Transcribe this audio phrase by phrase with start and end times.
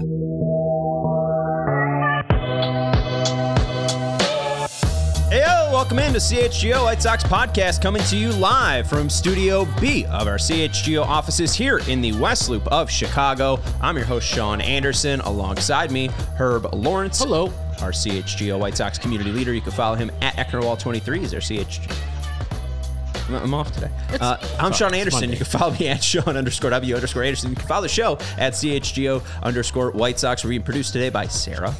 [0.00, 0.06] Hey,
[5.40, 10.26] yo, welcome into CHGO White Sox podcast coming to you live from Studio B of
[10.26, 13.60] our CHGO offices here in the West Loop of Chicago.
[13.82, 15.20] I'm your host, Sean Anderson.
[15.20, 17.18] Alongside me, Herb Lawrence.
[17.18, 17.52] Hello.
[17.82, 19.52] Our CHGO White Sox community leader.
[19.52, 21.24] You can follow him at Ecknerwall23.
[21.24, 22.19] Is our CHGO.
[23.34, 23.90] I'm off today.
[24.20, 25.30] Uh, I'm Sean Anderson.
[25.30, 27.50] You can follow me at Sean underscore W underscore Anderson.
[27.50, 30.44] You can follow the show at CHGO underscore White Sox.
[30.44, 31.74] We're being produced today by Sarah.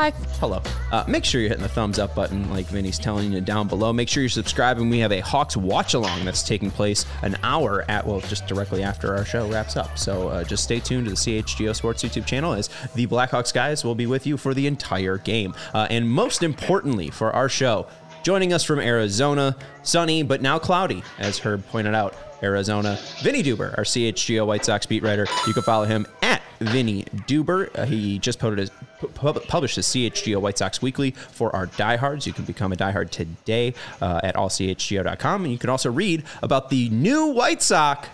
[0.00, 0.12] Hi.
[0.38, 0.62] Hello.
[0.92, 3.92] Uh, make sure you're hitting the thumbs up button like Vinny's telling you down below.
[3.92, 4.88] Make sure you're subscribing.
[4.88, 8.82] We have a Hawks watch along that's taking place an hour at, well, just directly
[8.82, 9.98] after our show wraps up.
[9.98, 13.84] So uh, just stay tuned to the CHGO Sports YouTube channel as the Blackhawks guys
[13.84, 15.54] will be with you for the entire game.
[15.74, 17.86] Uh, and most importantly for our show,
[18.22, 22.14] joining us from Arizona, sunny but now cloudy, as Herb pointed out.
[22.42, 25.26] Arizona, Vinny Duber, our CHGO White Sox beat writer.
[25.46, 27.68] You can follow him at Vinny Duber.
[27.78, 32.26] Uh, he just his, pu- published his CHGO White Sox Weekly for our diehards.
[32.26, 35.44] You can become a diehard today uh, at allchgo.com.
[35.44, 38.08] And you can also read about the new White Sox,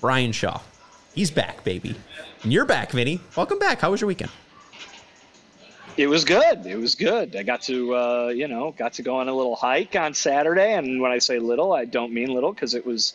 [0.00, 0.60] Bryan Shaw.
[1.14, 1.94] He's back, baby.
[2.42, 3.20] And you're back, Vinny.
[3.36, 3.80] Welcome back.
[3.80, 4.30] How was your weekend?
[5.96, 6.66] It was good.
[6.66, 7.36] It was good.
[7.36, 10.74] I got to, uh, you know, got to go on a little hike on Saturday,
[10.74, 13.14] and when I say little, I don't mean little because it was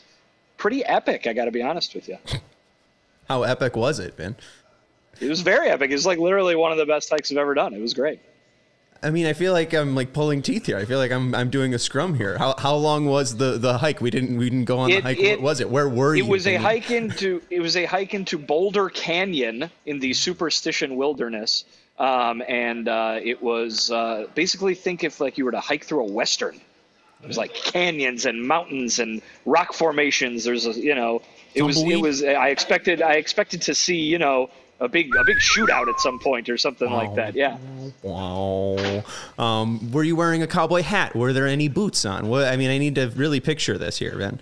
[0.58, 1.28] pretty epic.
[1.28, 2.18] I got to be honest with you.
[3.28, 4.36] How epic was it, Ben?
[5.20, 5.92] It was very epic.
[5.92, 7.74] It was like literally one of the best hikes I've ever done.
[7.74, 8.20] It was great.
[9.02, 10.78] I mean, I feel like I'm like pulling teeth here.
[10.78, 12.38] I feel like I'm I'm doing a scrum here.
[12.38, 14.02] How how long was the the hike?
[14.02, 15.20] We didn't we didn't go on It- the hike.
[15.20, 15.70] it- what was it?
[15.70, 16.26] Where were you?
[16.26, 20.98] It was a hike into it was a hike into Boulder Canyon in the Superstition
[20.98, 21.64] Wilderness,
[22.00, 26.02] um, and uh, it was uh, basically think if like you were to hike through
[26.02, 26.60] a western.
[27.22, 30.46] It was like canyons and mountains and rock formations.
[30.46, 31.22] There's a you know
[31.54, 34.50] it was it was I expected I expected to see you know
[34.80, 37.36] a big a big shootout at some point or something like that.
[37.36, 37.58] Yeah.
[38.02, 39.04] Wow.
[39.38, 41.14] Um, were you wearing a cowboy hat?
[41.16, 42.30] Were there any boots on?
[42.30, 44.40] What, I mean, I need to really picture this here, man.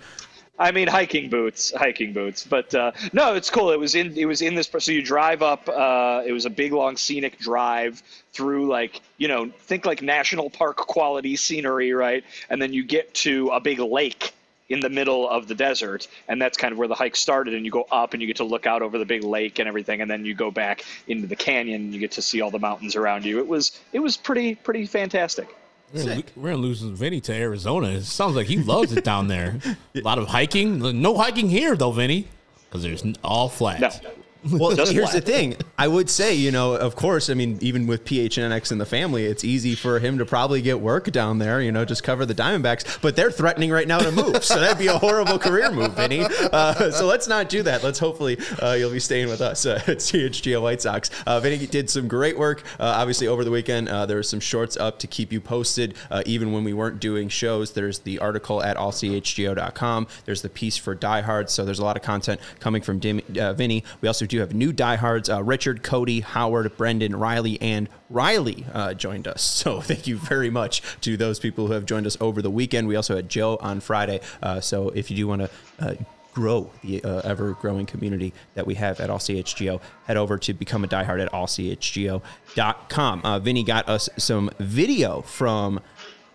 [0.58, 2.44] I mean hiking boots, hiking boots.
[2.44, 3.70] But uh, no, it's cool.
[3.70, 4.68] It was in it was in this.
[4.78, 5.68] So you drive up.
[5.68, 8.02] Uh, it was a big long scenic drive
[8.32, 12.24] through like you know think like national park quality scenery, right?
[12.50, 14.32] And then you get to a big lake
[14.68, 17.54] in the middle of the desert, and that's kind of where the hike started.
[17.54, 19.68] And you go up, and you get to look out over the big lake and
[19.68, 22.50] everything, and then you go back into the canyon, and you get to see all
[22.50, 23.38] the mountains around you.
[23.38, 25.54] It was it was pretty pretty fantastic.
[25.92, 27.88] We're we're gonna lose Vinny to Arizona.
[27.88, 29.58] It sounds like he loves it down there.
[29.94, 31.00] A lot of hiking.
[31.00, 32.28] No hiking here though, Vinny,
[32.68, 33.80] because there's all flat.
[33.80, 34.10] No.
[34.50, 35.12] Well, here's flat.
[35.12, 35.56] the thing.
[35.76, 39.24] I would say, you know, of course, I mean, even with PHNX in the family,
[39.24, 42.34] it's easy for him to probably get work down there, you know, just cover the
[42.34, 43.00] Diamondbacks.
[43.00, 44.44] But they're threatening right now to move.
[44.44, 46.24] so that'd be a horrible career move, Vinny.
[46.52, 47.82] Uh, so let's not do that.
[47.82, 51.10] Let's hopefully uh, you'll be staying with us uh, at CHGO White Sox.
[51.26, 53.88] Uh, Vinny did some great work, uh, obviously, over the weekend.
[53.88, 57.00] Uh, there were some shorts up to keep you posted, uh, even when we weren't
[57.00, 57.72] doing shows.
[57.72, 60.06] There's the article at allchgo.com.
[60.24, 61.52] There's the piece for diehards.
[61.52, 63.84] So there's a lot of content coming from Dim, uh, Vinny.
[64.00, 65.28] We also do have new diehards.
[65.28, 69.56] Uh, Richard, Cody, Howard, Brendan, Riley, and Riley uh, joined us.
[69.68, 72.86] So thank you very much to those people who have joined us over the weekend.
[72.86, 74.20] We also had Joe on Friday.
[74.40, 75.50] Uh, so if you do want to
[75.80, 75.94] uh,
[76.32, 80.54] grow the uh, ever growing community that we have at All CHGO, head over to
[80.54, 83.20] become a diehard at allchgo.com.
[83.24, 85.80] Uh, Vinny got us some video from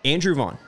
[0.04, 0.58] Andrew Vaughn.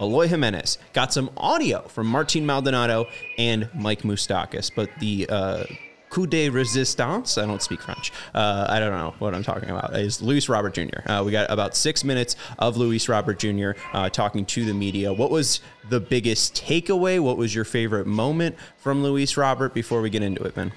[0.00, 3.06] Eloy Jimenez got some audio from Martin Maldonado
[3.38, 5.64] and Mike Moustakas, but the uh,
[6.10, 9.94] coup de resistance, I don't speak French, uh, I don't know what I'm talking about,
[9.96, 11.08] is Luis Robert Jr.
[11.08, 13.70] Uh, we got about six minutes of Luis Robert Jr.
[13.92, 15.12] Uh, talking to the media.
[15.12, 17.20] What was the biggest takeaway?
[17.20, 20.72] What was your favorite moment from Luis Robert before we get into it, Ben?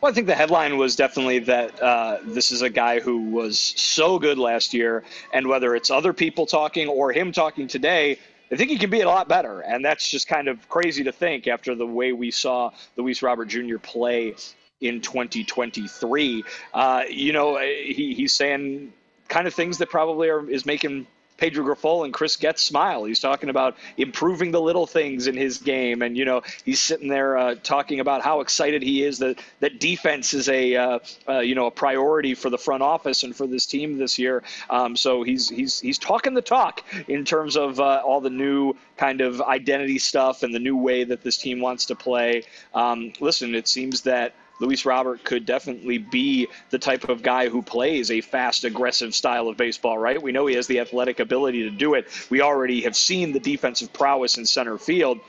[0.00, 3.58] Well, I think the headline was definitely that uh, this is a guy who was
[3.58, 5.02] so good last year,
[5.32, 8.18] and whether it's other people talking or him talking today,
[8.52, 9.60] I think he can be a lot better.
[9.60, 13.46] And that's just kind of crazy to think after the way we saw Luis Robert
[13.46, 13.78] Jr.
[13.78, 14.34] play
[14.80, 16.44] in 2023.
[16.72, 18.92] Uh, you know, he, he's saying
[19.28, 21.06] kind of things that probably are is making
[21.36, 23.04] Pedro Grifol and Chris Getz smile.
[23.04, 27.08] He's talking about improving the little things in his game, and you know he's sitting
[27.08, 30.98] there uh, talking about how excited he is that that defense is a uh,
[31.28, 34.42] uh, you know a priority for the front office and for this team this year.
[34.70, 38.74] Um, so he's he's he's talking the talk in terms of uh, all the new
[38.96, 42.44] kind of identity stuff and the new way that this team wants to play.
[42.74, 47.62] Um, listen, it seems that Luis Robert could definitely be the type of guy who
[47.62, 50.20] plays a fast, aggressive style of baseball, right?
[50.20, 52.08] We know he has the athletic ability to do it.
[52.30, 55.20] We already have seen the defensive prowess in center field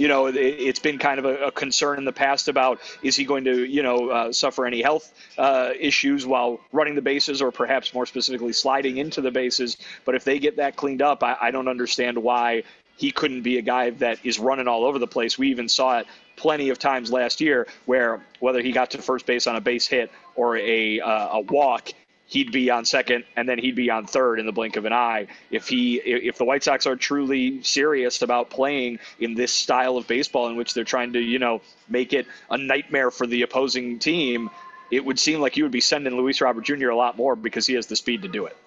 [0.00, 3.44] you know, it's been kind of a, concern in the past about is he going
[3.44, 7.92] to, you know, uh, suffer any health uh, issues while running the bases or perhaps
[7.92, 9.76] more specifically sliding into the bases.
[10.06, 12.62] But if they get that cleaned up, I, I don't understand why
[13.00, 15.38] he couldn't be a guy that is running all over the place.
[15.38, 16.06] We even saw it
[16.36, 19.86] plenty of times last year where whether he got to first base on a base
[19.86, 21.88] hit or a, uh, a walk,
[22.26, 24.92] he'd be on second and then he'd be on third in the blink of an
[24.92, 25.28] eye.
[25.50, 30.06] If he if the White Sox are truly serious about playing in this style of
[30.06, 33.98] baseball in which they're trying to, you know, make it a nightmare for the opposing
[33.98, 34.50] team,
[34.90, 36.90] it would seem like you would be sending Luis Robert Jr.
[36.90, 38.58] a lot more because he has the speed to do it.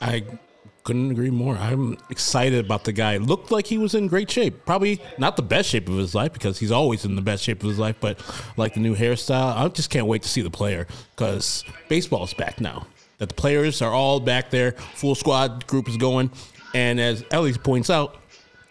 [0.00, 0.24] I
[0.88, 1.54] couldn't agree more.
[1.54, 3.18] I'm excited about the guy.
[3.18, 4.64] Looked like he was in great shape.
[4.64, 7.62] Probably not the best shape of his life because he's always in the best shape
[7.62, 8.18] of his life, but
[8.56, 12.58] like the new hairstyle, I just can't wait to see the player because baseball's back
[12.58, 12.86] now.
[13.18, 16.30] That the players are all back there, full squad group is going.
[16.74, 18.16] And as Ellie points out,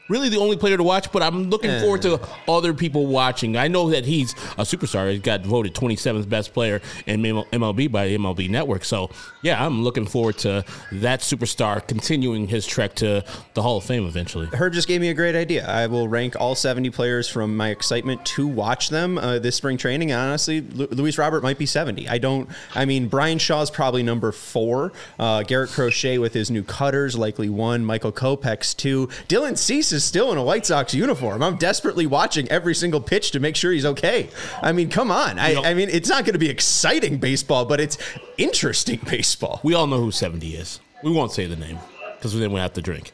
[0.10, 1.82] really the only player to watch, but I'm looking yeah.
[1.82, 3.58] forward to other people watching.
[3.58, 5.12] I know that he's a superstar.
[5.12, 8.86] He got voted 27th best player in MLB by the MLB Network.
[8.86, 9.10] So,
[9.42, 13.24] yeah, I'm looking forward to that superstar continuing his trek to
[13.54, 14.48] the Hall of Fame eventually.
[14.54, 15.68] Herb just gave me a great idea.
[15.68, 19.78] I will rank all 70 players from my excitement to watch them uh, this spring
[19.78, 20.12] training.
[20.12, 22.08] And honestly, Lu- Luis Robert might be 70.
[22.08, 24.92] I don't, I mean, Bryan Shaw's probably number four.
[25.20, 27.84] Uh, Garrett Crochet with his new cutters, likely one.
[27.84, 29.08] Michael Kopech's two.
[29.28, 31.44] Dylan Cease is still in a White Sox uniform.
[31.44, 34.30] I'm desperately watching every single pitch to make sure he's okay.
[34.62, 35.38] I mean, come on.
[35.40, 37.98] I, I mean, it's not going to be exciting baseball, but it's
[38.38, 39.60] interesting baseball.
[39.64, 40.80] We all know who 70 is.
[41.04, 41.80] We won't say the name
[42.16, 43.12] because then we have to drink.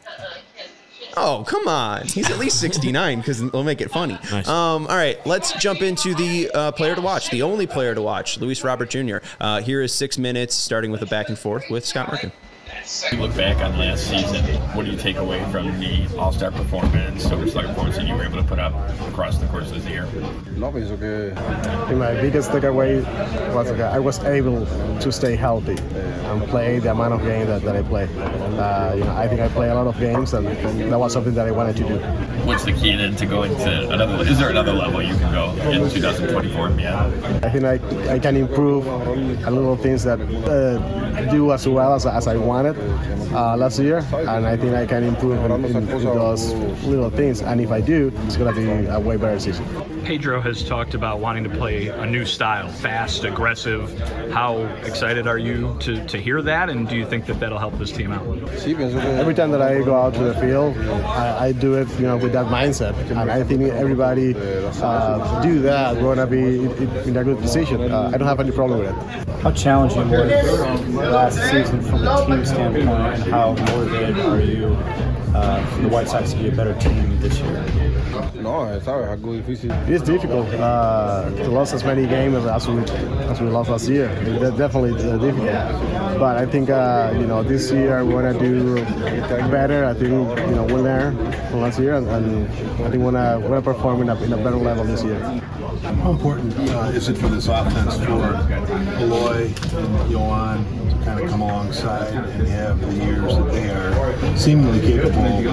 [1.15, 2.07] Oh, come on.
[2.07, 4.17] He's at least 69 because it'll make it funny.
[4.31, 4.47] Nice.
[4.47, 8.01] Um, all right, let's jump into the uh, player to watch, the only player to
[8.01, 9.17] watch, Luis Robert Jr.
[9.39, 12.31] Uh, here is six minutes, starting with a back and forth with Scott Merkin.
[12.83, 14.43] You look back on last season,
[14.75, 18.13] what do you take away from the All Star performance, Silver Slugger performance that you
[18.13, 18.73] were able to put up
[19.07, 20.03] across the course of the year?
[20.05, 23.01] I think my biggest takeaway
[23.55, 24.65] was that I was able
[24.99, 28.03] to stay healthy and play the amount of games that, that I play.
[28.03, 31.13] Uh, you know, I think I play a lot of games, and, and that was
[31.13, 31.97] something that I wanted to do.
[32.45, 34.23] What's the key then to going to another?
[34.25, 37.45] Is there another level you can go in 2024 and beyond?
[37.45, 42.05] I think I, I can improve a little things that uh, do as well as,
[42.05, 42.72] as I wanted
[43.33, 46.53] uh, last year, and I think I can improve in, in, in, those
[46.83, 47.41] little things.
[47.41, 49.92] And if I do, it's going to be a way better season.
[50.03, 53.97] Pedro has talked about wanting to play a new style, fast, aggressive.
[54.31, 57.77] How excited are you to, to hear that, and do you think that that'll help
[57.77, 58.25] this team out?
[58.27, 62.17] Every time that I go out to the field, I, I do it, you know,
[62.17, 65.95] with that mindset, and I think everybody uh, do that.
[65.95, 66.65] We're gonna be
[67.07, 67.89] in a good position.
[67.89, 69.29] Uh, I don't have any problem with it.
[69.41, 70.29] How challenging was
[70.95, 74.77] last season from a team standpoint, and how motivated are you
[75.33, 77.65] uh, for the White Sox to be a better team this year?
[78.35, 79.69] No, It's not really easy.
[79.87, 82.81] It's difficult uh, to lose as many games as we
[83.31, 84.09] as we lost last year.
[84.21, 86.19] It's definitely difficult.
[86.19, 88.83] But I think uh, you know this year we're gonna do
[89.49, 89.85] better.
[89.85, 91.15] I think you know we learn
[91.49, 92.47] from last year, and, and
[92.85, 95.19] I think we're gonna we're gonna perform in a, in a better level this year.
[95.83, 98.23] How important uh, is it for this offense for
[99.01, 104.37] Eloy and Yoan to kind of come alongside and have the years that they are
[104.37, 105.49] seemingly capable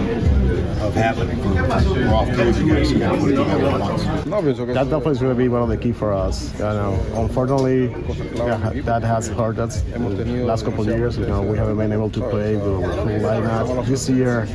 [0.86, 4.02] of happening for all three of you guys kind of put it together at once?
[4.04, 6.52] That definitely is going to be one of the key for us.
[6.54, 7.88] You know, unfortunately,
[8.36, 11.18] yeah, that has hurt us in the last couple of years.
[11.18, 13.84] You know, we haven't been able to play the full lineup.
[13.84, 14.46] This year,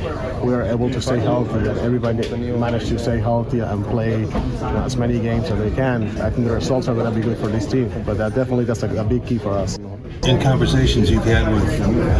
[0.42, 4.26] we are able to stay healthy, and everybody managed to stay healthy and play you
[4.26, 6.04] know, as many games as they can.
[6.20, 8.64] I think the results are going to be good for this team, but that definitely
[8.64, 9.78] that's a, a big key for us.
[10.26, 11.64] In conversations you've had with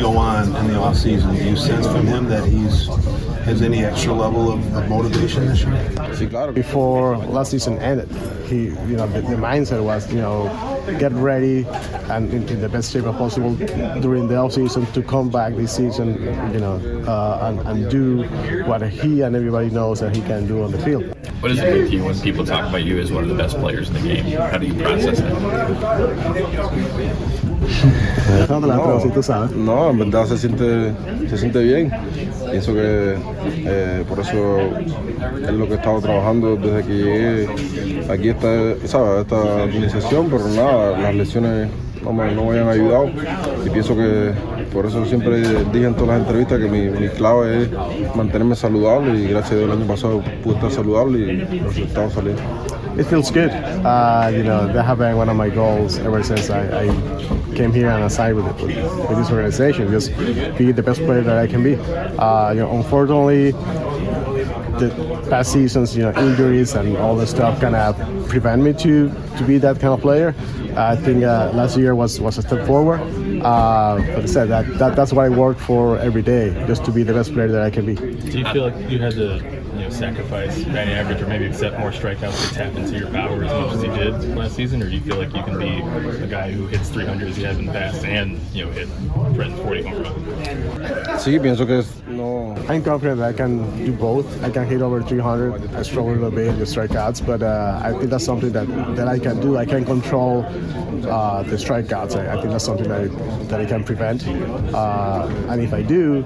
[0.01, 2.89] Yoan in the offseason, do you sense from him that he's
[3.47, 6.53] has any extra level of, of motivation this year?
[6.53, 8.11] Before last season ended,
[8.47, 10.49] he, you know, the, the mindset was, you know,
[10.99, 11.65] get ready
[12.11, 13.55] and in, in the best shape possible
[14.01, 16.15] during the off season to come back this season,
[16.53, 16.75] you know,
[17.07, 18.25] uh, and, and do
[18.65, 21.05] what he and everybody knows that he can do on the field.
[21.41, 23.37] What does it mean to you when people talk about you as one of the
[23.37, 24.25] best players in the game?
[24.25, 25.33] How do you process that?
[28.49, 29.51] No, pero si tú sabes.
[29.53, 30.93] No, en verdad se siente,
[31.29, 31.91] se siente bien.
[32.57, 33.17] Pienso que
[33.67, 34.61] eh, por eso
[35.43, 37.49] es lo que he estado trabajando desde que llegué
[38.11, 38.49] aquí esta,
[38.87, 39.21] ¿sabes?
[39.21, 41.69] esta organización, pero nada, las lesiones
[42.03, 43.11] no me, no me han ayudado
[43.63, 44.33] y pienso que
[44.73, 47.69] por eso siempre dije en todas las entrevistas que mi, mi clave es
[48.17, 52.15] mantenerme saludable y gracias a Dios el año pasado pude estar saludable y los resultados
[52.15, 52.41] salieron.
[52.99, 53.51] It feels good.
[53.51, 57.73] Uh, you know, that have been one of my goals ever since I, I came
[57.73, 58.77] here and I signed with, with,
[59.09, 59.91] with this organization.
[59.91, 60.17] Just
[60.57, 61.75] be the best player that I can be.
[61.77, 63.53] Uh, you know, unfortunately,
[64.79, 67.97] the past seasons, you know, injuries and all this stuff kind of
[68.29, 70.35] prevent me to to be that kind of player.
[70.77, 73.01] I think uh, last year was, was a step forward.
[73.43, 76.91] Uh, but I said that, that that's what I work for every day, just to
[76.91, 77.95] be the best player that I can be.
[77.95, 81.91] Do you feel like you had to know, sacrifice batting average or maybe accept more
[81.91, 84.95] strikeouts to tap into your power as much as you did last season, or do
[84.95, 85.79] you feel like you can be
[86.23, 88.89] a guy who hits 300 as you have in the past and you know hit
[89.35, 91.19] Brenton's 40 home run?
[91.19, 92.55] Sí, pienso que no.
[92.69, 94.27] I'm confident that I can do both.
[94.43, 95.75] I can hit over 300.
[95.75, 98.67] I struggle a little bit with strikeouts, but uh, I think that's something that,
[98.97, 99.57] that I can do.
[99.57, 100.45] I can control
[101.07, 102.17] uh, the strikeouts.
[102.17, 103.07] I, I, think that's something that I,
[103.47, 104.27] that I can prevent.
[104.27, 106.23] Uh, and if I do,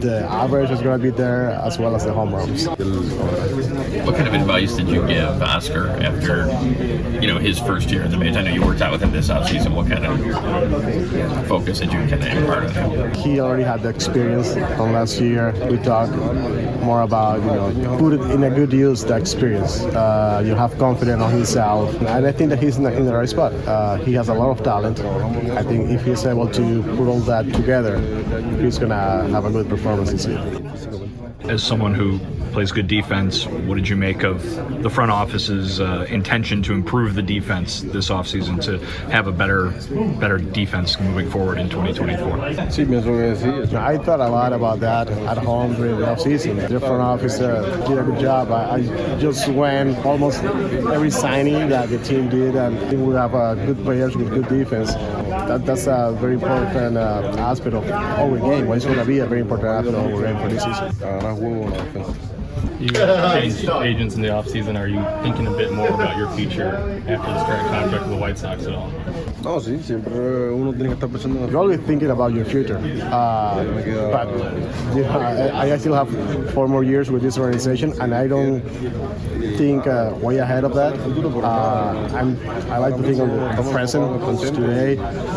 [0.00, 2.66] the average is going to be there as well as the home runs.
[2.66, 6.46] What kind of advice did you give Oscar after,
[7.20, 8.36] you know, his first year in the majors?
[8.36, 9.74] I know you worked out with him this offseason.
[9.74, 13.14] What kind of focus did you kind of impart on him?
[13.14, 15.52] He already had the experience from last year.
[15.70, 16.12] We talked
[16.82, 19.82] more about, you know, put it in a good use, the experience.
[19.82, 21.94] Uh, you have confidence on himself.
[22.02, 23.52] And I think that he's in the, in the right spot.
[23.52, 25.00] Uh, he has a lot of talent.
[25.00, 27.98] I think if he's able to put all that together,
[28.60, 30.42] he's going to have a good performance this year.
[31.48, 32.18] As someone who
[32.52, 34.42] plays good defense, what did you make of
[34.82, 38.78] the front office's uh, intention to improve the defense this offseason to
[39.10, 39.70] have a better
[40.20, 42.70] better defense moving forward in 2024?
[42.70, 43.74] Sí, pienso que sí.
[43.74, 46.68] I thought a lot about that at home during the offseason.
[46.68, 48.50] The front office uh, did a good job.
[48.52, 53.54] I, I, just went almost every signing that the team did, and we have uh,
[53.54, 54.94] good players with good defense.
[55.48, 58.66] That, that's a very important uh, aspect of our game.
[58.66, 60.94] Well, it's going to be a very important aspect of our game for this season.
[62.80, 64.78] You changed agents in the offseason.
[64.78, 66.74] Are you thinking a bit more about your future
[67.08, 68.90] after this current contract with the White Sox at all?
[69.44, 72.78] No, sí, siempre uno tiene que estar pensando en You're always thinking about your future.
[72.78, 73.62] Uh,
[74.10, 74.26] but
[74.94, 76.08] know, I, I, still have
[76.54, 78.62] four more years with this organization, and I don't
[79.58, 80.94] think uh, way ahead of that.
[81.44, 82.38] Uh, I'm,
[82.72, 84.96] I like to think of the present today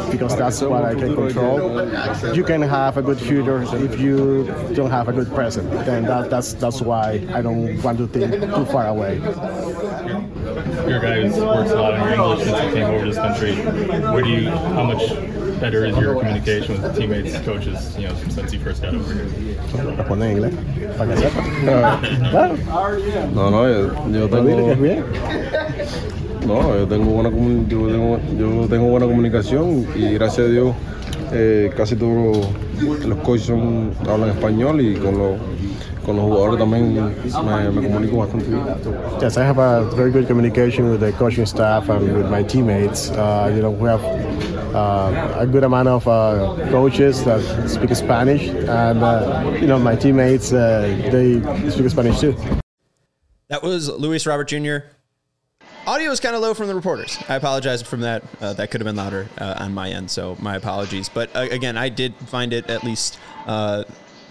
[0.09, 1.85] because that's what I can control.
[2.33, 5.69] You can have a good future if you don't have a good present.
[5.85, 9.19] Then that, that's that's why I don't want to think too far away.
[10.87, 13.05] You're a guy who works a lot on your English since you came over to
[13.05, 13.55] this country.
[14.13, 15.09] Where do you, how much
[15.59, 19.25] better is your communication with teammates, coaches, you know, since you first got over here?
[19.97, 20.53] Responde en inglés,
[20.97, 21.41] para que sepa.
[23.33, 24.75] No, no, yo, yo tengo.
[26.45, 30.75] No, yo tengo buena yo tengo, yo tengo buena comunicación y gracias a Dios
[31.33, 32.47] eh, casi todos
[33.05, 35.37] los coaches son, hablan español y con los
[36.07, 38.63] con los jugadores también me, me comunico bastante bien.
[39.21, 43.11] Yes, I have a very good communication with the coaching staff and with my teammates.
[43.11, 44.03] Uh, you know, we have
[44.73, 49.97] uh, a good amount of uh, coaches that speak Spanish, and uh, you know, my
[49.97, 52.35] teammates uh, they speak Spanish too.
[53.49, 54.87] That was Luis Robert Jr.
[55.85, 57.17] Audio is kind of low from the reporters.
[57.29, 58.23] I apologize from that.
[58.41, 61.09] Uh, that could have been louder uh, on my end, so my apologies.
[61.09, 63.85] But uh, again, I did find it at least uh,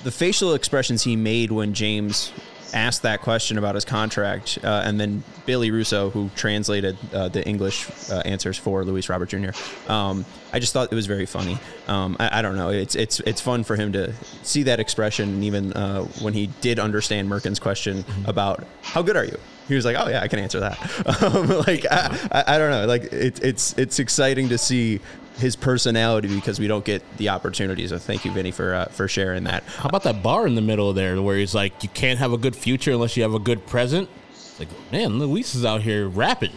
[0.04, 2.32] the facial expressions he made when James
[2.74, 7.46] asked that question about his contract, uh, and then Billy Russo, who translated uh, the
[7.46, 9.50] English uh, answers for Luis Robert Jr.
[9.90, 11.58] Um, I just thought it was very funny.
[11.88, 12.70] Um, I, I, don't know.
[12.70, 14.12] It's it's it's fun for him to
[14.42, 18.28] see that expression, and even uh, when he did understand Merkin's question mm-hmm.
[18.28, 19.38] about how good are you,
[19.68, 20.76] he was like, "Oh yeah, I can answer that."
[21.26, 22.86] Um, like I, I, I, don't know.
[22.86, 25.00] Like it, it's it's exciting to see
[25.38, 27.86] his personality because we don't get the opportunity.
[27.86, 29.62] So thank you, Vinny, for uh, for sharing that.
[29.64, 32.38] How about that bar in the middle there where he's like, you can't have a
[32.38, 34.08] good future unless you have a good present?
[34.30, 36.52] It's like, man, Luis is out here rapping.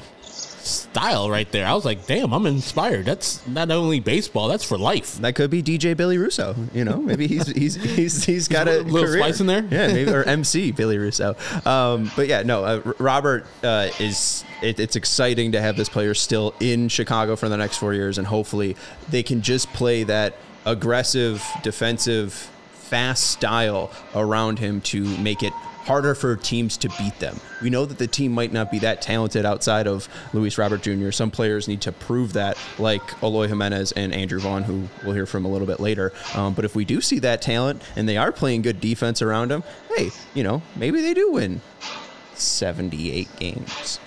[0.69, 1.65] Style right there.
[1.65, 3.05] I was like, damn, I'm inspired.
[3.05, 5.15] That's not only baseball, that's for life.
[5.17, 6.55] That could be DJ Billy Russo.
[6.73, 9.19] You know, maybe he's he's he's he's got a little career.
[9.19, 9.67] spice in there?
[9.69, 11.35] Yeah, maybe or MC Billy Russo.
[11.65, 14.43] Um, but yeah, no, uh, Robert uh, is.
[14.61, 18.17] It, it's exciting to have this player still in Chicago for the next four years,
[18.17, 18.75] and hopefully
[19.09, 20.35] they can just play that
[20.65, 22.33] aggressive, defensive,
[22.73, 25.53] fast style around him to make it
[25.89, 27.35] harder for teams to beat them.
[27.63, 31.09] We know that the team might not be that talented outside of Luis Robert Jr.
[31.09, 35.25] Some players need to prove that, like Eloy Jimenez and Andrew Vaughn, who we'll hear
[35.25, 36.13] from a little bit later.
[36.35, 39.49] Um, but if we do see that talent and they are playing good defense around
[39.49, 39.63] them,
[39.97, 41.59] hey, you know, maybe they do win
[42.35, 43.99] 78 games.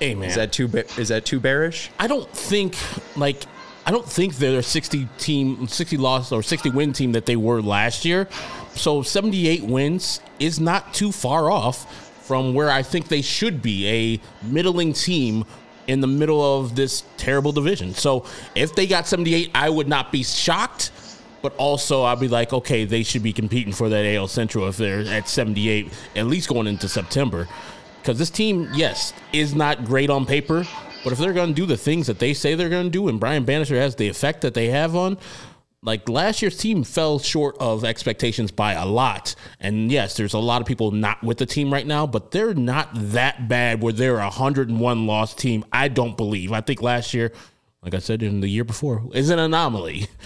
[0.00, 0.66] Hey man, Is that too
[0.98, 1.90] is that too bearish?
[1.98, 2.76] I don't think
[3.16, 3.44] like
[3.86, 7.36] I don't think they're a 60 team 60 loss or 60 win team that they
[7.36, 8.28] were last year.
[8.74, 13.88] So 78 wins is not too far off from where I think they should be
[13.88, 15.44] a middling team
[15.86, 17.94] in the middle of this terrible division.
[17.94, 20.90] So if they got 78, I would not be shocked.
[21.42, 24.78] But also, I'd be like, okay, they should be competing for that AL Central if
[24.78, 27.46] they're at 78, at least going into September.
[28.00, 30.64] Because this team, yes, is not great on paper,
[31.02, 33.08] but if they're going to do the things that they say they're going to do,
[33.08, 35.18] and Brian Bannister has the effect that they have on,
[35.84, 39.34] like last year's team fell short of expectations by a lot.
[39.60, 42.54] And yes, there's a lot of people not with the team right now, but they're
[42.54, 45.64] not that bad where they're a 101 loss team.
[45.72, 46.52] I don't believe.
[46.52, 47.32] I think last year,
[47.82, 50.08] like I said in the year before, is an anomaly.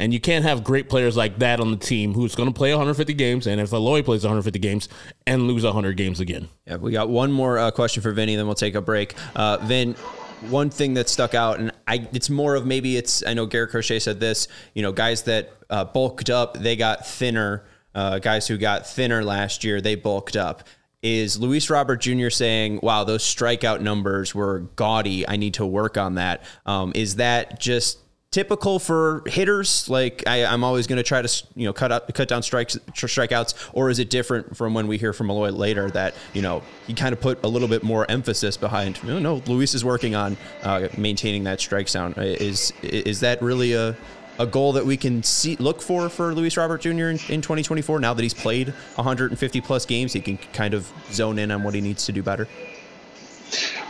[0.00, 2.70] And you can't have great players like that on the team who's going to play
[2.70, 4.88] 150 games, and if Eloy plays 150 games
[5.26, 6.48] and lose 100 games again.
[6.68, 9.16] Yeah, we got one more uh, question for Vinny, then we'll take a break.
[9.34, 9.96] Uh, Vin,
[10.42, 13.24] one thing that stuck out, and I, it's more of maybe it's.
[13.26, 14.48] I know Garrett Crochet said this.
[14.74, 17.64] You know, guys that uh, bulked up, they got thinner.
[17.94, 20.64] Uh, guys who got thinner last year, they bulked up.
[21.02, 22.30] Is Luis Robert Jr.
[22.30, 25.28] saying, "Wow, those strikeout numbers were gaudy.
[25.28, 27.98] I need to work on that." Um, is that just
[28.30, 29.88] typical for hitters?
[29.88, 32.76] Like I, I'm always going to try to you know cut up, cut down strikes,
[32.92, 36.62] strikeouts, or is it different from when we hear from Malloy later that you know
[36.86, 39.02] he kind of put a little bit more emphasis behind?
[39.04, 42.14] No, no, Luis is working on uh, maintaining that strike zone.
[42.16, 43.96] Is is that really a
[44.38, 46.88] a goal that we can see look for for Luis Robert Jr.
[46.90, 47.98] in, in 2024?
[47.98, 51.74] Now that he's played 150 plus games, he can kind of zone in on what
[51.74, 52.46] he needs to do better.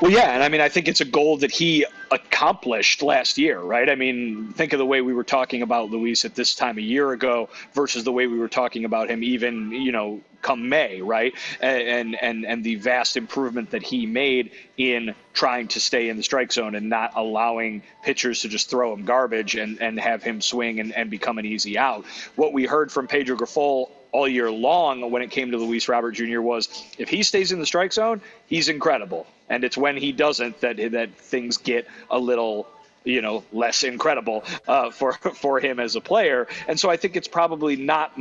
[0.00, 3.60] Well, yeah, and I mean, I think it's a goal that he accomplished last year,
[3.60, 3.90] right?
[3.90, 6.82] I mean, think of the way we were talking about Luis at this time a
[6.82, 11.02] year ago versus the way we were talking about him even, you know, come May,
[11.02, 11.34] right?
[11.60, 16.22] And and and the vast improvement that he made in trying to stay in the
[16.22, 20.40] strike zone and not allowing pitchers to just throw him garbage and and have him
[20.40, 22.04] swing and, and become an easy out.
[22.36, 26.12] What we heard from Pedro Grifol all year long when it came to Luis Robert
[26.12, 26.40] Jr.
[26.40, 29.26] was if he stays in the strike zone, he's incredible.
[29.48, 32.68] And it's when he doesn't that that things get a little
[33.04, 36.48] you know less incredible uh, for for him as a player.
[36.66, 38.18] And so I think it's probably not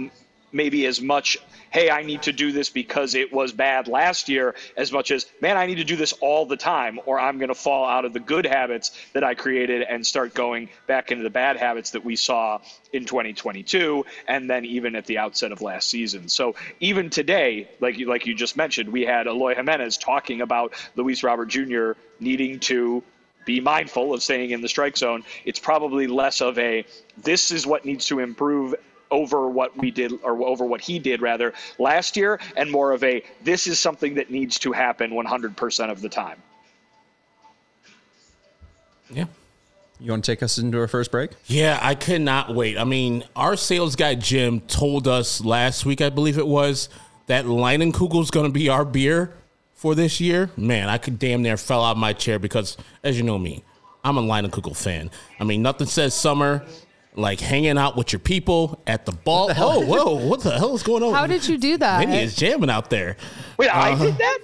[0.58, 1.38] maybe as much
[1.70, 5.26] hey i need to do this because it was bad last year as much as
[5.40, 8.04] man i need to do this all the time or i'm going to fall out
[8.04, 11.92] of the good habits that i created and start going back into the bad habits
[11.92, 12.60] that we saw
[12.92, 17.98] in 2022 and then even at the outset of last season so even today like
[17.98, 21.92] you like you just mentioned we had Eloy Jimenez talking about Luis Robert Jr.
[22.20, 23.04] needing to
[23.48, 25.24] be mindful of staying in the strike zone.
[25.46, 26.86] It's probably less of a
[27.18, 28.76] this is what needs to improve
[29.12, 33.04] over what we did or over what he did rather last year and more of
[33.04, 36.42] a this is something that needs to happen 100% of the time.
[39.10, 39.26] Yeah.
[40.00, 41.32] You want to take us into our first break?
[41.46, 42.78] Yeah, I could not wait.
[42.78, 46.90] I mean, our sales guy Jim told us last week, I believe it was,
[47.26, 49.34] that Leinenkugel's going to be our beer
[49.74, 50.52] for this year.
[50.56, 53.64] Man, I could damn near fell out of my chair because, as you know me,
[54.04, 55.10] I'm a Leinenkugel fan.
[55.40, 56.64] I mean, nothing says summer
[57.18, 59.50] like hanging out with your people at the ball.
[59.50, 59.72] hell?
[59.74, 61.14] oh, whoa, what the hell is going on?
[61.14, 62.00] How did you do that?
[62.00, 63.18] Vinny is jamming out there.
[63.58, 64.06] Wait, I Uh-huh.
[64.06, 64.40] did that?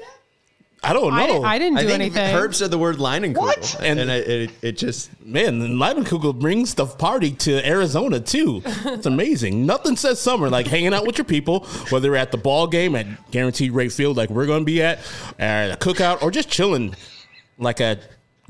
[0.86, 1.44] I don't I, know.
[1.44, 2.36] I didn't do I think anything.
[2.36, 3.78] Herb said the word Leinenkugel, What?
[3.82, 8.62] and, and it, it, it just Man, Leinenkugel brings the party to Arizona too.
[8.66, 9.66] It's amazing.
[9.68, 13.32] Nothing says summer like hanging out with your people, whether at the ball game at
[13.32, 15.00] Guaranteed Rate Field, like we're going to be at,
[15.40, 16.96] at a cookout, or just chilling,
[17.58, 18.00] like a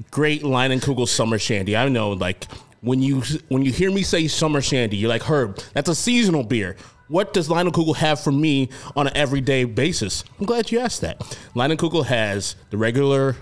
[0.10, 1.78] great Leinenkugel summer shandy.
[1.78, 2.48] I know, like
[2.84, 5.60] when you when you hear me say summer shandy, you're like Herb.
[5.74, 6.76] That's a seasonal beer.
[7.08, 10.24] What does Leinenkugel have for me on an everyday basis?
[10.40, 11.20] I'm glad you asked that.
[11.56, 13.36] Leinenkugel has the regular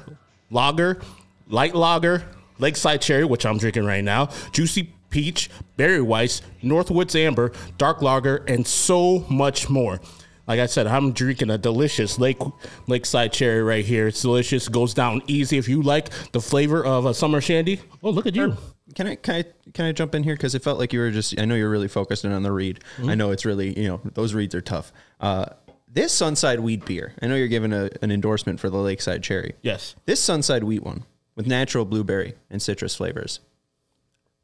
[0.49, 1.01] lager,
[1.47, 2.23] light lager,
[2.59, 8.43] Lakeside Cherry, which I'm drinking right now, Juicy Peach, Berry Weiss, Northwoods Amber, Dark Lager,
[8.47, 9.99] and so much more.
[10.47, 12.39] Like I said, I'm drinking a delicious Lake
[12.87, 14.07] Lakeside Cherry right here.
[14.07, 14.67] It's delicious.
[14.67, 15.57] Goes down easy.
[15.57, 18.57] If you like the flavor of a summer shandy, oh look at you.
[18.95, 21.11] Can I can I can I jump in here because it felt like you were
[21.11, 22.83] just I know you're really focused in on the read.
[23.05, 24.91] I know it's really you know those reads are tough.
[25.19, 25.45] Uh,
[25.93, 27.13] this Sunset Wheat beer.
[27.21, 29.55] I know you're giving a, an endorsement for the Lakeside Cherry.
[29.61, 29.95] Yes.
[30.05, 31.03] This Sunset Wheat one
[31.35, 33.39] with natural blueberry and citrus flavors.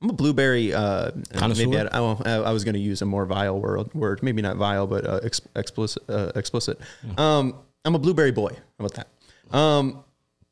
[0.01, 0.73] I'm a blueberry.
[0.73, 1.67] Uh, Connoisseur?
[1.67, 4.21] maybe I, I, I was going to use a more vile word, word.
[4.21, 6.03] Maybe not vile, but uh, ex, explicit.
[6.07, 6.79] Uh, explicit.
[7.17, 8.51] Um, I'm a blueberry boy.
[8.51, 9.57] How about that?
[9.57, 10.03] Um,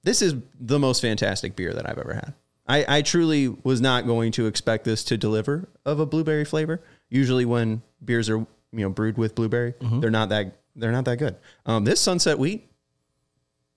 [0.03, 2.33] this is the most fantastic beer that I've ever had.
[2.67, 6.81] I, I truly was not going to expect this to deliver of a blueberry flavor.
[7.09, 11.17] Usually, when beers are you know brewed with blueberry, they're not that they're not that
[11.17, 11.35] good.
[11.65, 12.67] Um, this Sunset Wheat,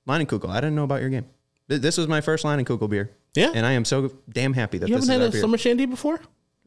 [0.08, 0.48] Leinenkugel.
[0.48, 1.26] I didn't know about your game.
[1.68, 3.10] This was my first Leinenkugel beer.
[3.34, 3.52] Yeah.
[3.54, 5.40] and I am so damn happy that You this haven't had a beer.
[5.42, 6.18] summer shandy before?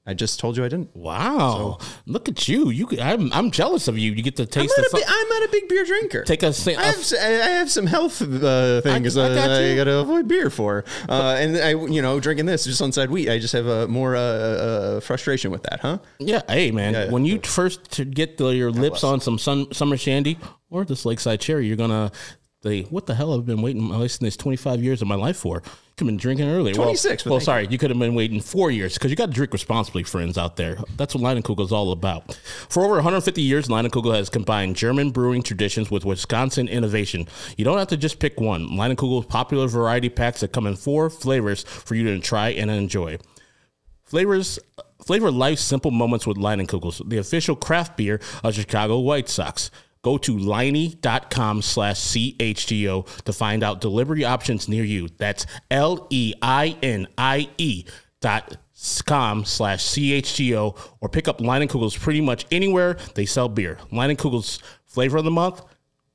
[0.03, 0.95] I just told you I didn't.
[0.95, 1.77] Wow!
[2.07, 2.71] Look at you.
[2.71, 4.11] You, could- I'm, I'm jealous of you.
[4.11, 4.97] You get to I'm taste not, the.
[4.97, 6.23] a bi- I'm not a big beer drinker.
[6.23, 6.51] Take a.
[6.51, 9.75] sa- I have, I have some health uh, things I I, got I, you.
[9.75, 13.11] got to avoid beer for, uh, and I, you know, drinking this just on side
[13.11, 15.99] wheat, I just have a more uh, uh, frustration with that, huh?
[16.19, 17.11] Yeah, hey man, yeah.
[17.11, 20.39] when you first get the, your lips on some sun, summer shandy
[20.71, 22.11] or this lakeside cherry, you're gonna
[22.63, 23.33] say, "What the hell?
[23.33, 26.49] I've been waiting listen this 25 years of my life for." Could have been drinking
[26.49, 26.73] earlier.
[26.73, 27.77] 26, but Well, well sorry, you.
[27.77, 30.77] could have been waiting four years because you got to drink responsibly, friends out there.
[30.97, 32.33] That's what Leinenkugel is all about.
[32.69, 37.27] For over 150 years, Leinenkugel has combined German brewing traditions with Wisconsin innovation.
[37.57, 38.69] You don't have to just pick one.
[38.69, 43.17] Leinenkugel's popular variety packs that come in four flavors for you to try and enjoy.
[44.03, 44.59] Flavors
[45.05, 49.71] flavor life's simple moments with Leinenkugels, the official craft beer of Chicago White Sox.
[50.03, 55.09] Go to leinie.com slash CHGO to find out delivery options near you.
[55.17, 57.85] That's L E I N I E
[58.19, 58.57] dot
[59.05, 63.77] com slash CHGO or pick up Leinenkugels pretty much anywhere they sell beer.
[63.91, 65.61] Leinenkugels flavor of the month.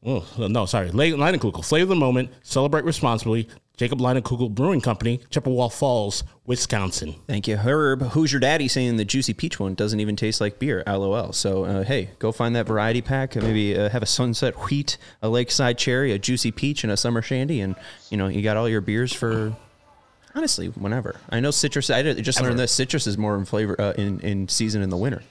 [0.05, 0.91] Oh, no, sorry.
[0.91, 3.49] Le- Leinenkugel, flavor of the moment, celebrate responsibly.
[3.77, 7.15] Jacob Leinenkugel Brewing Company, Chippewa Falls, Wisconsin.
[7.27, 8.03] Thank you, Herb.
[8.13, 10.83] Who's your daddy saying the juicy peach one doesn't even taste like beer?
[10.87, 11.33] LOL.
[11.33, 13.37] So, uh, hey, go find that variety pack.
[13.37, 17.21] Maybe uh, have a sunset wheat, a lakeside cherry, a juicy peach, and a summer
[17.21, 17.77] shandy, and
[18.11, 19.55] you know you got all your beers for.
[20.35, 23.93] Honestly, whenever I know citrus, I just learned that citrus is more in flavor uh,
[23.93, 25.23] in in season in the winter.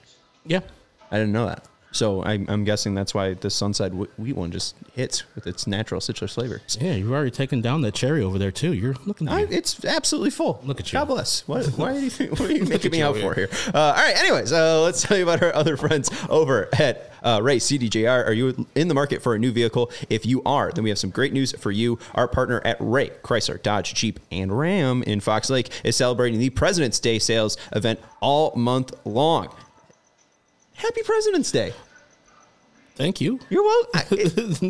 [0.44, 0.60] Yeah.
[1.10, 1.66] I didn't know that.
[1.92, 6.00] So I, I'm guessing that's why the Sunset Wheat one just hits with its natural
[6.00, 6.60] citrus flavor.
[6.78, 8.74] Yeah, you've already taken down that cherry over there too.
[8.74, 9.28] You're looking.
[9.28, 10.60] I, it's absolutely full.
[10.64, 10.98] Look at you.
[10.98, 11.46] God bless.
[11.48, 13.48] What, why are you, what are you making me you out for here?
[13.72, 14.16] Uh, all right.
[14.16, 18.26] Anyways, uh, let's tell you about our other friends over at uh, Ray CDJR.
[18.26, 19.90] Are you in the market for a new vehicle?
[20.08, 21.98] If you are, then we have some great news for you.
[22.14, 26.50] Our partner at Ray Chrysler, Dodge, Jeep, and Ram in Fox Lake is celebrating the
[26.50, 29.48] President's Day sales event all month long.
[30.76, 31.72] Happy President's Day.
[32.96, 33.38] Thank you.
[33.50, 33.90] You're welcome.
[33.94, 34.00] I,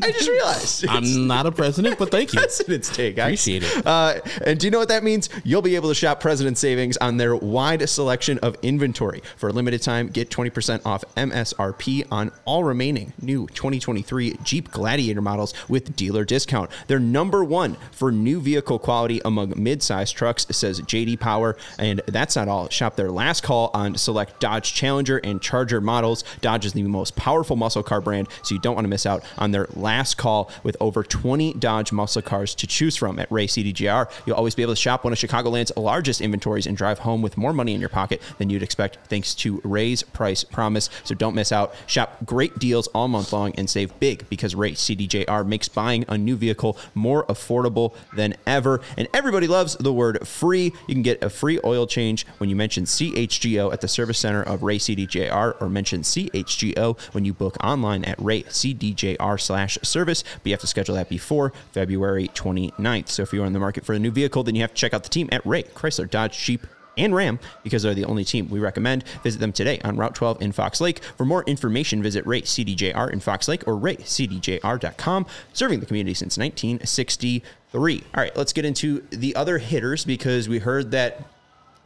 [0.03, 0.89] I just realized.
[0.89, 2.41] I'm not a president, but thank you.
[2.41, 3.27] President's Day, guys.
[3.27, 3.87] Appreciate it.
[3.87, 5.29] Uh, and do you know what that means?
[5.45, 9.23] You'll be able to shop President Savings on their wide selection of inventory.
[9.37, 15.23] For a limited time, get 20% off MSRP on all remaining new 2023 Jeep Gladiator
[15.23, 16.71] models with dealer discount.
[16.89, 21.57] They're number one for new vehicle quality among mid-size trucks, says JD Power.
[21.79, 22.69] And that's not all.
[22.71, 26.25] Shop their last call on select Dodge Challenger and Charger models.
[26.41, 29.22] Dodge is the most powerful muscle car brand, so you don't want to miss out
[29.37, 33.46] on their last call with over 20 Dodge muscle cars to choose from at Ray
[33.46, 34.11] CDJR.
[34.24, 37.37] You'll always be able to shop one of Chicagoland's largest inventories and drive home with
[37.37, 40.88] more money in your pocket than you'd expect thanks to Ray's price promise.
[41.05, 41.74] So don't miss out.
[41.87, 46.16] Shop great deals all month long and save big because Ray CDJR makes buying a
[46.16, 48.81] new vehicle more affordable than ever.
[48.96, 50.72] And everybody loves the word free.
[50.87, 54.42] You can get a free oil change when you mention CHGO at the service center
[54.42, 60.23] of Ray CDJR or mention CHGO when you book online at raycdjr slash service.
[60.23, 63.09] But you have to schedule that before February 29th.
[63.09, 64.95] So if you're in the market for a new vehicle, then you have to check
[64.95, 66.66] out the team at Ray, Chrysler, Dodge, Jeep,
[66.97, 69.05] and Ram because they're the only team we recommend.
[69.23, 71.03] Visit them today on Route 12 in Fox Lake.
[71.16, 76.38] For more information, visit Ray CDJR in Fox Lake or raycdjr.com, serving the community since
[76.38, 78.05] 1963.
[78.14, 81.23] All right, let's get into the other hitters because we heard that,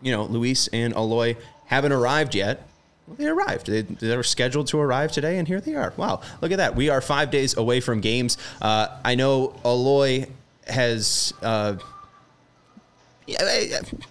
[0.00, 2.66] you know, Luis and Eloy haven't arrived yet.
[3.10, 3.66] Well, they arrived.
[3.66, 5.92] They, they were scheduled to arrive today, and here they are.
[5.96, 6.76] Wow, look at that.
[6.76, 8.38] We are five days away from games.
[8.62, 10.26] Uh, I know Eloy
[10.68, 11.34] has.
[11.42, 11.76] Uh,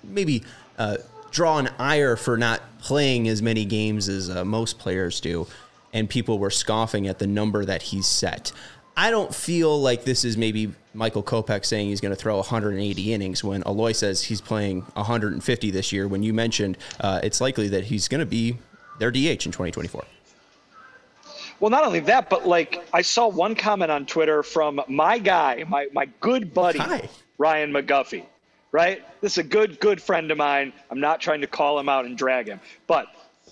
[0.04, 0.44] maybe
[0.78, 0.98] uh,
[1.32, 5.48] draw an ire for not playing as many games as uh, most players do,
[5.94, 8.52] and people were scoffing at the number that he's set.
[8.98, 13.14] I don't feel like this is maybe Michael Kopech saying he's going to throw 180
[13.14, 16.06] innings when Eloy says he's playing 150 this year.
[16.06, 18.58] When you mentioned uh, it's likely that he's going to be
[19.00, 20.04] their DH in 2024.
[21.60, 25.66] Well, not only that, but like I saw one comment on Twitter from my guy,
[25.68, 27.10] my my good buddy Hi.
[27.38, 28.26] Ryan McGuffey.
[28.72, 29.04] Right?
[29.20, 30.72] This is a good good friend of mine.
[30.92, 33.08] I'm not trying to call him out and drag him, but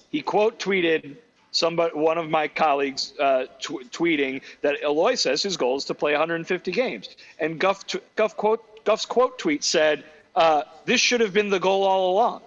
[0.10, 1.18] he quote tweeted
[1.52, 5.96] somebody one of my colleagues uh, tw- tweeting that Eloy says his goal is to
[5.96, 10.06] play 150 games, and Guff t- Guff quote Guff's quote tweet said,
[10.36, 12.42] uh, "This should have been the goal all along."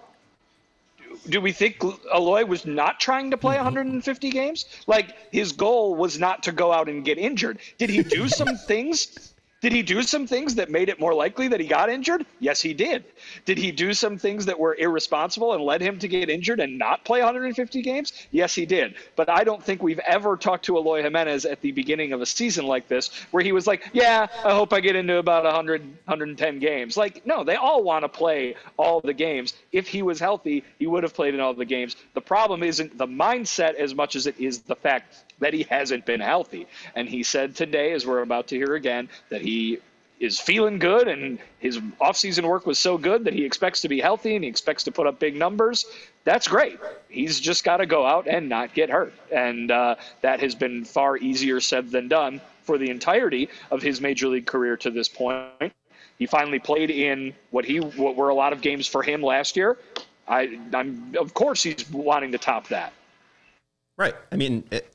[1.29, 3.65] Do we think Eloy was not trying to play mm-hmm.
[3.65, 4.65] 150 games?
[4.87, 7.59] Like his goal was not to go out and get injured.
[7.77, 9.30] Did he do some things?
[9.61, 12.25] Did he do some things that made it more likely that he got injured?
[12.39, 13.03] Yes, he did.
[13.45, 16.79] Did he do some things that were irresponsible and led him to get injured and
[16.79, 18.11] not play 150 games?
[18.31, 18.95] Yes, he did.
[19.15, 22.25] But I don't think we've ever talked to Eloy Jimenez at the beginning of a
[22.25, 25.81] season like this where he was like, "Yeah, I hope I get into about 100
[26.05, 29.53] 110 games." Like, no, they all want to play all the games.
[29.71, 31.95] If he was healthy, he would have played in all the games.
[32.15, 36.05] The problem isn't the mindset as much as it is the fact that he hasn't
[36.05, 36.67] been healthy.
[36.95, 39.79] And he said today, as we're about to hear again, that he
[40.21, 43.99] is feeling good and his offseason work was so good that he expects to be
[43.99, 45.85] healthy and he expects to put up big numbers.
[46.23, 46.79] That's great.
[47.09, 49.13] He's just got to go out and not get hurt.
[49.31, 53.99] And uh, that has been far easier said than done for the entirety of his
[53.99, 55.73] major league career to this point.
[56.19, 59.57] He finally played in what he what were a lot of games for him last
[59.57, 59.79] year.
[60.27, 62.93] I, I'm of course he's wanting to top that.
[63.97, 64.13] Right.
[64.31, 64.87] I mean, it,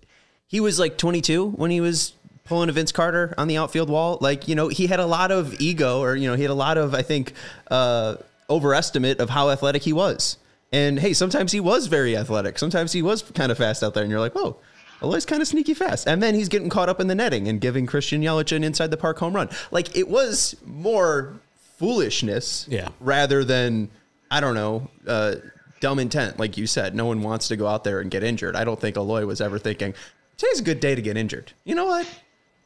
[0.49, 2.13] he was like 22 when he was
[2.45, 4.19] pulling a Vince Carter on the outfield wall.
[4.21, 6.55] Like, you know, he had a lot of ego or, you know, he had a
[6.55, 7.33] lot of, I think,
[7.71, 8.17] uh,
[8.49, 10.39] overestimate of how athletic he was.
[10.73, 12.59] And hey, sometimes he was very athletic.
[12.59, 14.03] Sometimes he was kind of fast out there.
[14.05, 14.57] And you're like, whoa,
[15.01, 16.07] Eloy's kind of sneaky fast.
[16.07, 18.91] And then he's getting caught up in the netting and giving Christian Yelich an inside
[18.93, 19.49] the park home run.
[19.73, 21.35] Like, it was more
[21.79, 22.89] foolishness Yeah.
[23.01, 23.89] rather than,
[24.31, 25.37] I don't know, uh,
[25.81, 26.39] dumb intent.
[26.39, 28.57] Like you said, no one wants to go out there and get injured.
[28.57, 29.95] I don't think Aloy was ever thinking,
[30.37, 31.53] today's a good day to get injured.
[31.65, 32.07] You know what?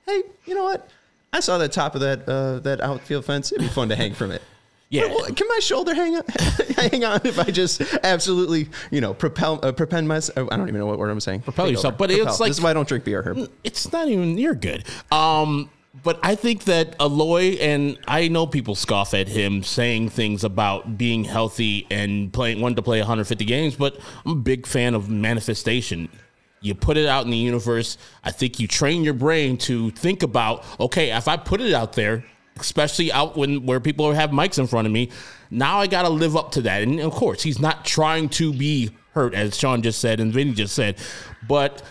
[0.06, 0.88] Hey, you know what?
[1.32, 3.52] I saw the top of that uh, that outfield fence.
[3.52, 4.42] It'd be fun to hang from it.
[4.92, 5.04] Yeah.
[5.06, 6.24] Well, Can my shoulder hang on,
[6.76, 10.48] hang on if I just absolutely, you know, propel, uh, propel myself?
[10.50, 11.42] I don't even know what word I'm saying.
[11.42, 11.98] Propel Take yourself, over.
[11.98, 13.48] but it's like- this is why I don't drink beer, Herb.
[13.62, 14.84] it's not even you're good.
[15.12, 15.70] Um,
[16.02, 20.98] but I think that Eloy and I know people scoff at him saying things about
[20.98, 25.08] being healthy and playing wanting to play 150 games, but I'm a big fan of
[25.08, 26.08] manifestation.
[26.60, 27.96] You put it out in the universe.
[28.22, 31.94] I think you train your brain to think about, okay, if I put it out
[31.94, 32.24] there,
[32.58, 35.10] especially out when where people have mics in front of me,
[35.50, 36.82] now I got to live up to that.
[36.82, 40.52] And of course, he's not trying to be hurt, as Sean just said and Vinny
[40.52, 40.98] just said,
[41.48, 41.82] but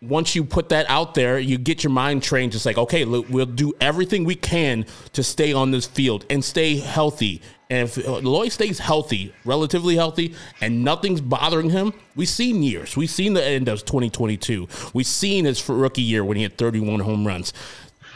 [0.00, 2.52] once you put that out there, you get your mind trained.
[2.52, 6.44] Just like, okay, look, we'll do everything we can to stay on this field and
[6.44, 7.42] stay healthy.
[7.70, 12.96] And if uh, Eloy stays healthy, relatively healthy, and nothing's bothering him, we've seen years.
[12.96, 14.66] We've seen the end of 2022.
[14.94, 17.52] We've seen his rookie year when he had 31 home runs.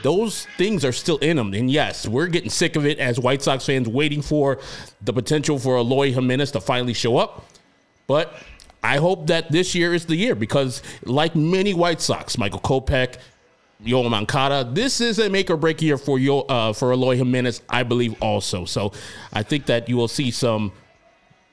[0.03, 1.53] Those things are still in him.
[1.53, 4.59] And yes, we're getting sick of it as White Sox fans waiting for
[5.03, 7.45] the potential for Eloy Jimenez to finally show up.
[8.07, 8.35] But
[8.83, 13.17] I hope that this year is the year because, like many White Sox, Michael Kopech,
[13.85, 14.69] Yoel Moncada.
[14.73, 18.21] this is a make or break year for Yo, uh, for Eloy Jimenez, I believe
[18.23, 18.65] also.
[18.65, 18.93] So
[19.33, 20.73] I think that you will see some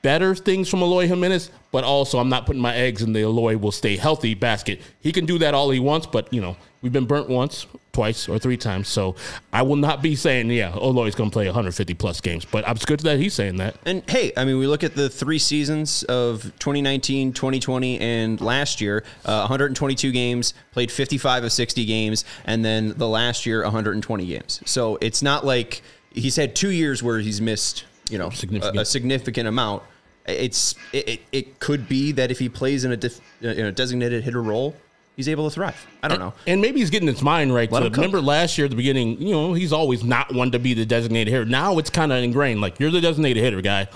[0.02, 3.56] better things from Eloy Jimenez, but also I'm not putting my eggs in the Eloy
[3.56, 4.80] will stay healthy basket.
[5.00, 8.28] He can do that all he wants, but you know, we've been burnt once, twice,
[8.28, 8.88] or three times.
[8.88, 9.16] So
[9.52, 12.84] I will not be saying, yeah, Eloy's going to play 150 plus games, but it's
[12.84, 13.76] good that he's saying that.
[13.84, 18.80] And hey, I mean, we look at the three seasons of 2019, 2020, and last
[18.80, 24.26] year, uh, 122 games, played 55 of 60 games, and then the last year, 120
[24.26, 24.60] games.
[24.64, 25.82] So it's not like
[26.12, 28.76] he's had two years where he's missed, you know, Significant.
[28.76, 29.82] A, a significant amount.
[30.26, 33.72] It's it, it, it could be that if he plays in a, def, in a
[33.72, 34.76] designated hitter role,
[35.16, 35.86] he's able to thrive.
[36.02, 36.34] I don't know.
[36.46, 37.70] And maybe he's getting his mind right.
[37.70, 37.96] Let cook.
[37.96, 40.86] remember last year at the beginning, you know, he's always not one to be the
[40.86, 41.44] designated hitter.
[41.44, 42.60] Now it's kind of ingrained.
[42.60, 43.88] Like you're the designated hitter guy.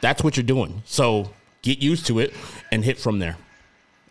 [0.00, 0.82] That's what you're doing.
[0.86, 1.30] So
[1.62, 2.34] get used to it
[2.70, 3.36] and hit from there.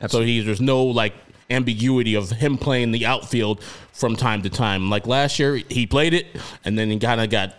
[0.08, 1.14] So he's there's no like
[1.50, 4.90] ambiguity of him playing the outfield from time to time.
[4.90, 6.28] Like last year, he played it
[6.64, 7.56] and then he kind of got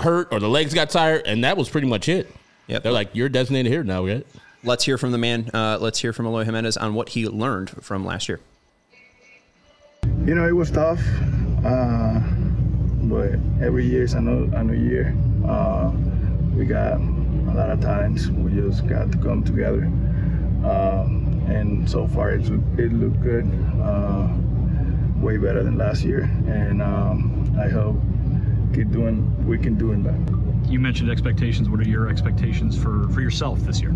[0.00, 2.34] hurt or the legs got tired, and that was pretty much it.
[2.68, 2.82] Yep.
[2.82, 4.26] They're like, you're designated here now, right?
[4.64, 5.50] Let's hear from the man.
[5.54, 8.40] Uh, let's hear from Eloy Jimenez on what he learned from last year.
[10.24, 11.00] You know, it was tough,
[11.64, 12.20] uh,
[13.04, 15.16] but every year is a new, a new year.
[15.46, 15.90] Uh,
[16.54, 18.26] we got a lot of talents.
[18.26, 19.84] We just got to come together,
[20.64, 23.46] um, and so far it's, it looked good,
[23.80, 24.28] uh,
[25.16, 26.22] way better than last year.
[26.46, 27.96] And um, I hope
[28.74, 30.70] keep doing, we can doing that.
[30.70, 31.68] You mentioned expectations.
[31.68, 33.92] What are your expectations for, for yourself this year?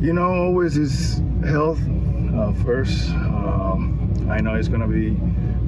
[0.00, 1.80] You know, always is health
[2.34, 3.08] uh, first.
[3.10, 5.08] Um, I know it's gonna be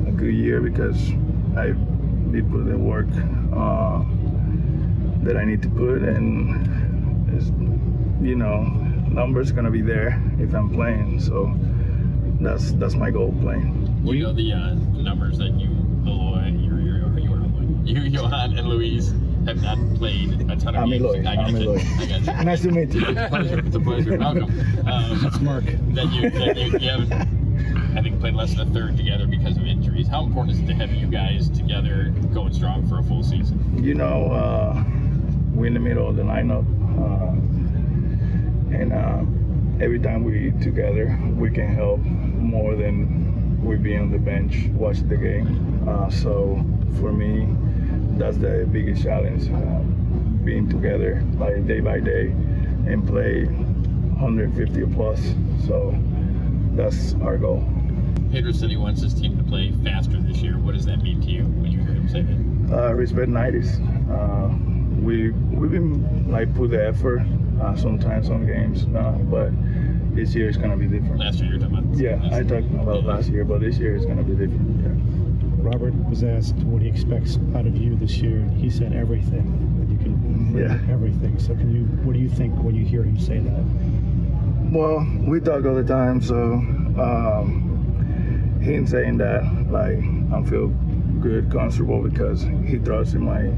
[0.06, 0.96] a good year because
[1.56, 1.72] I
[2.30, 3.08] did put the work
[3.52, 4.04] uh,
[5.24, 7.46] that I need to put, and it's,
[8.24, 8.62] you know,
[9.08, 11.20] numbers gonna be there if I'm playing.
[11.20, 11.52] So
[12.40, 14.00] that's that's my goal playing.
[14.04, 15.70] You know the uh, numbers that you,
[16.06, 16.52] Eloy,
[17.84, 19.12] you, Yoan, and Luis
[19.46, 21.26] have not played a ton of I'm games.
[21.26, 21.72] I got I'm you.
[21.74, 22.44] I got you.
[22.44, 23.00] Nice to meet you.
[23.06, 23.58] It's a pleasure.
[23.66, 24.18] It's a pleasure.
[24.18, 24.66] Welcome.
[24.90, 25.64] Um, That's Mark.
[25.64, 29.56] that you, that you, you haven't, I think, played less than a third together because
[29.56, 30.08] of injuries.
[30.08, 33.82] How important is it to have you guys together going strong for a full season?
[33.82, 34.82] You know, uh,
[35.54, 36.64] we're in the middle of the lineup,
[36.98, 37.32] uh,
[38.76, 44.18] and uh, every time we together, we can help more than we be on the
[44.18, 45.88] bench watching the game.
[45.88, 46.54] Uh, so
[46.98, 47.48] for me,
[48.18, 49.80] that's the biggest challenge, uh,
[50.44, 52.28] being together like day by day
[52.86, 55.20] and play 150 plus.
[55.66, 55.94] So
[56.74, 57.64] that's our goal.
[58.32, 60.58] Pedro said he wants his team to play faster this year.
[60.58, 62.50] What does that mean to you when you hear him say that?
[62.72, 63.78] uh, respect 90s.
[64.10, 64.54] Uh,
[65.00, 67.22] we we've been like put the effort
[67.60, 69.50] uh, sometimes on games, uh, but
[70.14, 71.18] this year is gonna be different.
[71.18, 71.98] Last year you're talking about.
[71.98, 74.80] Yeah, I talked about last year, but this year is gonna be different.
[74.82, 74.99] Yeah.
[75.62, 79.76] Robert was asked what he expects out of you this year, and he said everything.
[79.78, 80.78] That you can Yeah.
[80.92, 81.38] everything.
[81.38, 81.84] So, can you?
[82.04, 83.64] What do you think when you hear him say that?
[84.72, 89.98] Well, we talk all the time, so um, him saying that, like,
[90.32, 90.68] I feel
[91.20, 93.50] good, comfortable because he trusts in my,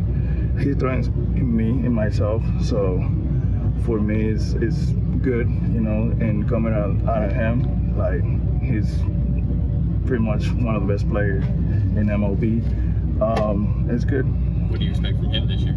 [0.62, 2.42] he trusts in me, in myself.
[2.62, 2.98] So
[3.84, 4.86] for me, it's, it's
[5.22, 8.22] good, you know, and coming out, out of him, like,
[8.62, 8.98] he's
[10.06, 11.44] pretty much one of the best players
[11.96, 13.20] in MLB.
[13.20, 14.24] Um, it's good.
[14.70, 15.76] What do you expect from him this year?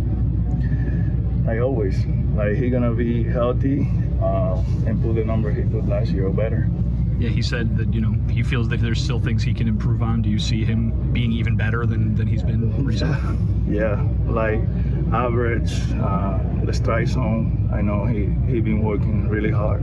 [1.46, 3.88] Like always, like he gonna be healthy
[4.22, 6.68] uh, and put the number he put last year or better.
[7.20, 10.02] Yeah, he said that you know he feels that there's still things he can improve
[10.02, 10.22] on.
[10.22, 13.18] Do you see him being even better than, than he's been recently?
[13.68, 14.60] Yeah, like
[15.12, 17.68] average, uh, the strike zone.
[17.74, 19.82] I know he he been working really hard,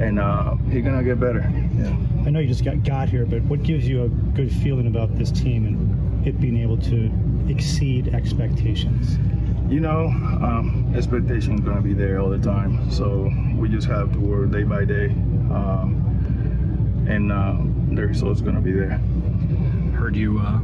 [0.00, 1.40] and uh, he gonna get better.
[1.76, 1.96] Yeah.
[2.26, 5.16] I know you just got got here, but what gives you a good feeling about
[5.16, 7.10] this team and it being able to
[7.48, 9.18] exceed expectations?
[9.72, 12.90] You know, um, expectation is gonna be there all the time.
[12.90, 15.06] So we just have to work day by day,
[15.50, 17.56] um, and uh,
[17.94, 19.00] the results gonna be there.
[19.94, 20.60] Heard you uh,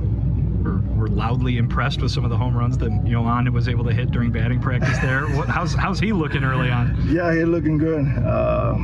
[0.62, 3.92] were, were loudly impressed with some of the home runs that Yoan was able to
[3.92, 4.98] hit during batting practice.
[4.98, 6.96] There, what, how's how's he looking early on?
[7.08, 8.04] Yeah, he's looking good.
[8.04, 8.76] Uh,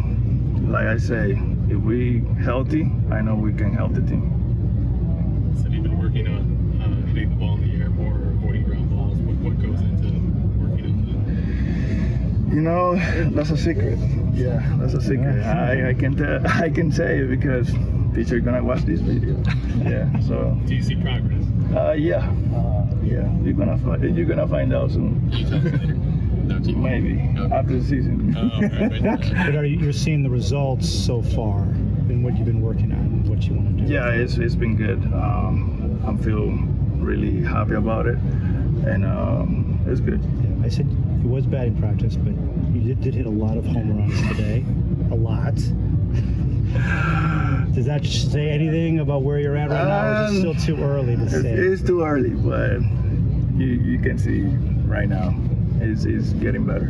[0.68, 5.52] like I say, if we healthy, I know we can help the team.
[5.60, 8.90] Said he's been working on uh, hitting the ball in the air more, avoiding ground
[8.90, 9.18] balls.
[9.18, 10.08] What, what goes into
[10.58, 10.84] working
[12.48, 12.96] into You know,
[13.30, 13.98] that's a secret.
[14.32, 15.44] Yeah, that's a secret.
[15.44, 16.46] I, I can tell.
[16.62, 17.72] I can say it because
[18.14, 19.36] teacher gonna watch this video.
[19.88, 20.08] Yeah.
[20.20, 20.58] So.
[20.66, 21.44] Do you see progress?
[21.74, 22.28] Uh, yeah.
[22.54, 23.30] Uh, yeah.
[23.42, 24.16] You're gonna find.
[24.16, 26.10] You're gonna find out soon.
[26.64, 27.04] Can you tell us later?
[27.04, 27.34] No TV.
[27.34, 28.34] Maybe after the season.
[28.36, 29.00] Oh, okay.
[29.46, 32.98] but are you, you're seeing the results so far and what you've been working on
[32.98, 33.92] and what you want to do?
[33.92, 35.02] Yeah, it's, it's been good.
[35.12, 36.50] Um, I'm feel
[37.02, 40.20] really happy about it, and um, it's good.
[40.64, 42.32] I said it was batting practice, but
[42.74, 44.64] you did, did hit a lot of home runs today.
[45.10, 45.54] A lot.
[47.74, 50.82] Does that say anything about where you're at right now, or is it still too
[50.82, 51.52] early to It's, say?
[51.52, 52.80] it's too early, but
[53.56, 54.42] you, you can see
[54.86, 55.34] right now
[55.84, 56.86] it's, it's getting better.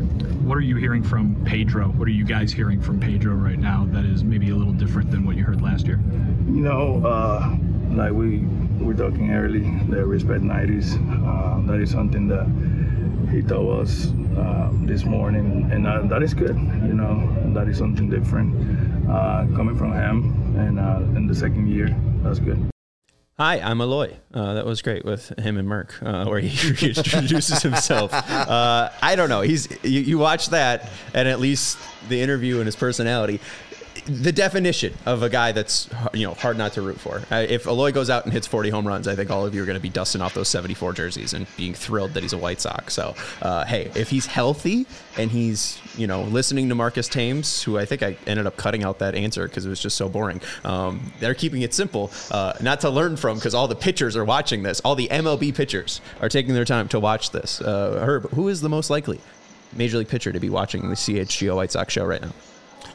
[0.47, 1.89] What are you hearing from Pedro?
[1.89, 5.11] What are you guys hearing from Pedro right now that is maybe a little different
[5.11, 6.01] than what you heard last year?
[6.47, 7.57] You know, uh,
[7.91, 8.47] like we
[8.79, 10.95] were talking early, the respect 90s.
[11.27, 12.47] Uh, that is something that
[13.31, 16.57] he told us uh, this morning, and uh, that is good.
[16.57, 21.69] You know, that is something different uh, coming from him, and uh, in the second
[21.69, 22.74] year, that's good.
[23.37, 24.15] Hi, I'm Eloy.
[24.33, 28.13] Uh, that was great with him and Merck, uh, where he introduces himself.
[28.15, 29.41] Uh, I don't know.
[29.41, 31.77] He's you, you watch that, and at least
[32.09, 33.41] the interview and his personality.
[34.07, 37.23] The definition of a guy that's you know hard not to root for.
[37.31, 39.63] Uh, if Eloy goes out and hits 40 home runs, I think all of you
[39.63, 42.39] are going to be dusting off those 74 jerseys and being thrilled that he's a
[42.39, 42.93] White Sox.
[42.93, 44.87] So, uh, hey, if he's healthy
[45.17, 48.85] and he's you know listening to Marcus Thames, who I think I ended up cutting
[48.85, 50.43] out that answer because it was just so boring.
[50.65, 54.25] Um, they're keeping it simple, uh, not to learn from because all the pitchers are
[54.25, 54.81] watching this.
[54.81, 57.63] All the MLB pitchers are taking their time to watch this.
[57.63, 59.19] Uh, Herb, who is the most likely
[59.73, 62.33] major league pitcher to be watching the CHGO White Sox show right now?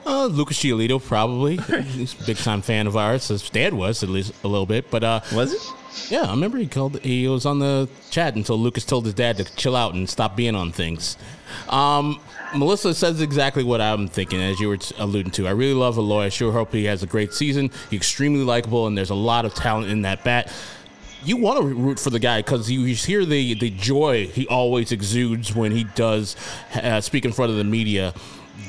[0.05, 1.57] Uh, Lucas Giolito, probably.
[1.57, 3.27] He's a big time fan of ours.
[3.27, 4.89] His dad was, at least a little bit.
[4.89, 6.11] But uh, was it?
[6.11, 6.99] Yeah, I remember he called.
[7.01, 10.35] He was on the chat until Lucas told his dad to chill out and stop
[10.35, 11.17] being on things.
[11.67, 12.19] Um,
[12.55, 15.47] Melissa says exactly what I'm thinking, as you were alluding to.
[15.47, 16.25] I really love Eloy.
[16.25, 17.69] I sure hope he has a great season.
[17.89, 20.51] He's extremely likable, and there's a lot of talent in that bat.
[21.23, 24.91] You want to root for the guy because you hear the the joy he always
[24.91, 26.35] exudes when he does
[26.75, 28.13] uh, speak in front of the media.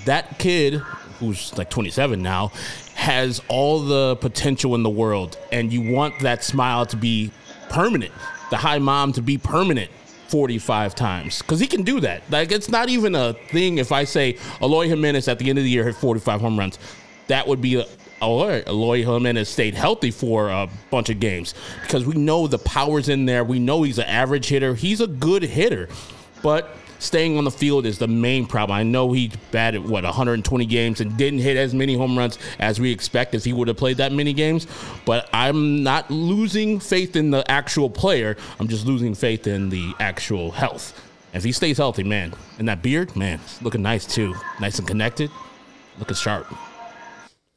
[0.04, 0.82] That kid,
[1.20, 2.48] who's like 27 now,
[2.94, 7.30] has all the potential in the world, and you want that smile to be
[7.68, 8.12] permanent,
[8.50, 9.90] the high mom to be permanent
[10.28, 12.22] 45 times because he can do that.
[12.30, 15.64] Like it's not even a thing if I say Eloy Jimenez at the end of
[15.64, 16.78] the year hit 45 home runs.
[17.26, 17.86] That would be a,
[18.22, 23.24] Eloy Jimenez stayed healthy for a bunch of games because we know the power's in
[23.24, 23.44] there.
[23.44, 24.74] We know he's an average hitter.
[24.74, 25.88] He's a good hitter,
[26.42, 28.78] but staying on the field is the main problem.
[28.78, 32.78] I know he batted what 120 games and didn't hit as many home runs as
[32.78, 34.66] we expect if he would have played that many games.
[35.05, 38.36] But I'm not losing faith in the actual player.
[38.59, 40.98] I'm just losing faith in the actual health.
[41.32, 44.88] If he stays healthy, man, and that beard, man, it's looking nice too, nice and
[44.88, 45.30] connected,
[45.98, 46.46] looking sharp.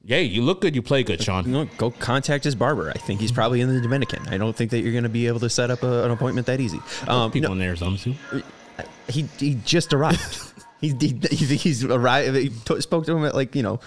[0.05, 0.75] Yeah, you look good.
[0.75, 1.49] You play good, Sean.
[1.49, 2.89] No, go contact his barber.
[2.89, 4.27] I think he's probably in the Dominican.
[4.27, 6.45] I don't think that you're going to be able to set up a, an appointment
[6.47, 6.81] that easy.
[7.07, 8.13] Um, People no, in Arizona too.
[9.07, 10.53] He he just arrived.
[10.81, 12.35] he, he, he's arrived.
[12.35, 13.79] He t- spoke to him at like you know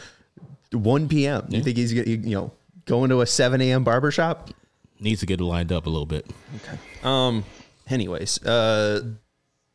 [0.73, 1.47] 1 p.m.
[1.49, 1.59] Yeah.
[1.59, 2.53] You think he's you know
[2.85, 3.85] going to a 7 a.m.
[3.85, 4.51] barber shop?
[4.99, 6.31] Needs to get it lined up a little bit.
[6.57, 6.79] Okay.
[7.03, 7.45] Um.
[7.89, 9.03] Anyways, uh,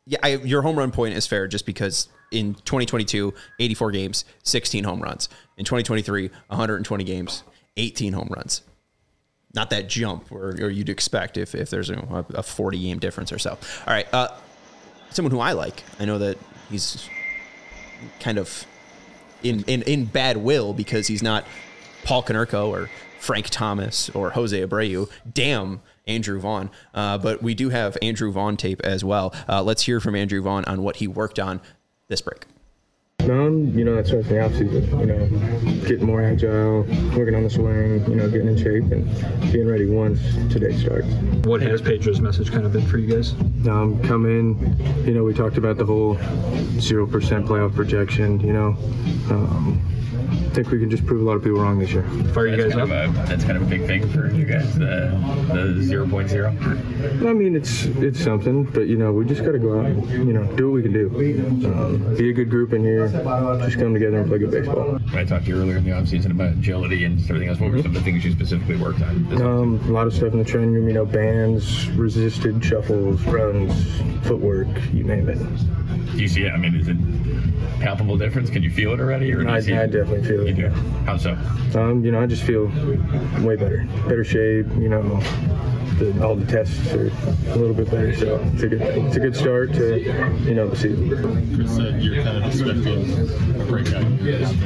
[0.04, 4.84] yeah, I, your home run point is fair just because in 2022, 84 games, 16
[4.84, 5.28] home runs.
[5.56, 7.44] In 2023, 120 games,
[7.76, 8.62] 18 home runs.
[9.54, 13.32] Not that jump or, or you'd expect if, if there's a, a 40 game difference
[13.32, 13.50] or so.
[13.50, 14.06] All right.
[14.12, 14.28] Uh,
[15.14, 15.82] someone who I like.
[15.98, 16.38] I know that
[16.70, 17.08] he's
[18.20, 18.66] kind of
[19.42, 21.44] in in, in bad will because he's not
[22.04, 22.90] Paul Konerko or
[23.20, 25.08] Frank Thomas or Jose Abreu.
[25.32, 25.80] Damn.
[26.06, 26.68] Andrew Vaughn.
[26.94, 29.32] Uh, but we do have Andrew Vaughn tape as well.
[29.48, 31.60] Uh, let's hear from Andrew Vaughn on what he worked on
[32.08, 32.44] this break.
[33.30, 34.98] Um, you know, that starts in the off season.
[34.98, 35.26] You know,
[35.86, 36.82] getting more agile,
[37.16, 40.20] working on the swing, you know, getting in shape and being ready once
[40.52, 41.06] today starts.
[41.46, 43.32] What has Pedro's message kind of been for you guys?
[43.68, 46.18] Um, come in, you know, we talked about the whole
[46.80, 48.40] zero percent playoff projection.
[48.40, 48.68] You know,
[49.30, 49.80] um,
[50.32, 52.02] I think we can just prove a lot of people wrong this year.
[52.34, 52.88] Fire you guys up.
[52.88, 55.12] A, that's kind of a big thing for you guys, the
[55.52, 56.48] the zero point zero.
[56.50, 60.08] I mean, it's it's something, but you know, we just got to go out and
[60.10, 61.08] you know do what we can do.
[61.66, 64.98] Um, be a good group in here, just come together and play good baseball.
[65.14, 67.60] I talked to you earlier in the offseason about agility and everything else.
[67.60, 69.42] What were some of the things you specifically worked on?
[69.42, 70.88] Um, a lot of stuff in the training room.
[70.88, 73.72] You know, bands, resisted shuffles, runs,
[74.26, 75.38] footwork, you name it.
[76.12, 76.50] Do you see it?
[76.50, 76.96] I mean, is it
[77.80, 78.50] palpable difference?
[78.50, 79.32] Can you feel it already?
[79.32, 80.56] Or I, I definitely feel it.
[80.56, 80.70] You do?
[81.04, 81.32] How so?
[81.74, 82.66] Um, you know, I just feel
[83.44, 83.86] way better.
[84.08, 85.02] Better shape, you know,
[85.98, 87.12] the, all the tests are
[87.50, 88.14] a little bit better.
[88.14, 90.00] So it's a good, it's a good start to,
[90.44, 91.54] you know, the season.
[91.54, 94.10] Chris said you're kind of expecting a breakout.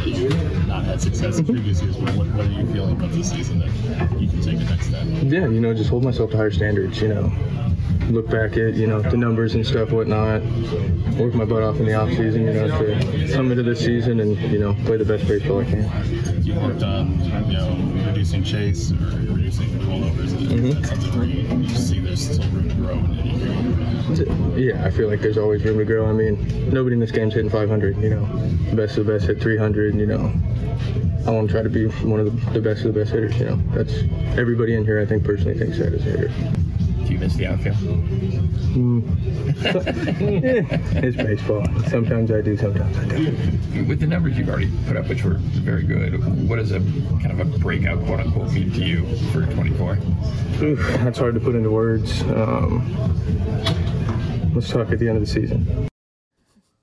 [0.07, 3.31] You've not had success in previous years, but what, what are you feeling about this
[3.31, 5.05] season that you can take the next step?
[5.07, 7.33] Yeah, you know, just hold myself to higher standards, you know
[8.11, 10.43] look back at you know the numbers and stuff, whatnot.
[11.17, 14.21] Work my butt off in the off season, you know, to come into this season
[14.21, 15.46] and you know play the best baseball I.
[15.47, 17.77] You worked on you know
[18.09, 18.97] reducing chase or
[19.33, 20.31] reducing rollovers.
[20.31, 20.71] Mm-hmm.
[20.71, 22.75] That's something where you, you see there's still room to
[24.25, 24.57] grow.
[24.57, 26.07] Yeah, I feel like there's always room to grow.
[26.07, 27.97] I mean, nobody in this game's hitting 500.
[27.99, 28.27] You know,
[28.71, 29.95] the best of the best hit 300.
[29.95, 30.33] You know,
[31.27, 33.39] I want to try to be one of the, best of the best hitters.
[33.39, 33.95] You know, that's
[34.37, 35.01] everybody in here.
[35.01, 36.66] I think personally thinks that as a hitter.
[37.07, 37.77] Do you miss the outfield?
[37.77, 39.05] Mm.
[41.05, 41.65] it's baseball.
[41.89, 43.87] Sometimes I do, sometimes I don't.
[43.87, 47.31] With the numbers you've already put up, which were very good, what does a kind
[47.31, 49.99] of a breakout, quote unquote, mean to you for 24?
[50.63, 52.23] Oof, that's hard to put into words.
[52.23, 52.83] Um,
[54.53, 55.89] let's talk at the end of the season.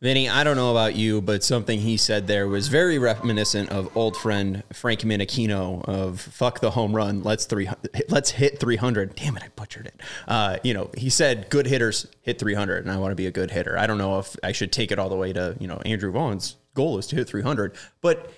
[0.04, 3.96] Vinny, I don't know about you, but something he said there was very reminiscent of
[3.96, 7.70] old friend Frank Menechino of "fuck the home run, let's three,
[8.10, 10.02] let's hit 300." Damn it, I butchered it.
[10.28, 13.32] Uh, you know, he said good hitters hit 300, and I want to be a
[13.32, 13.78] good hitter.
[13.80, 16.12] I don't know if I should take it all the way to you know Andrew
[16.12, 18.30] Vaughn's goal is to hit 300, but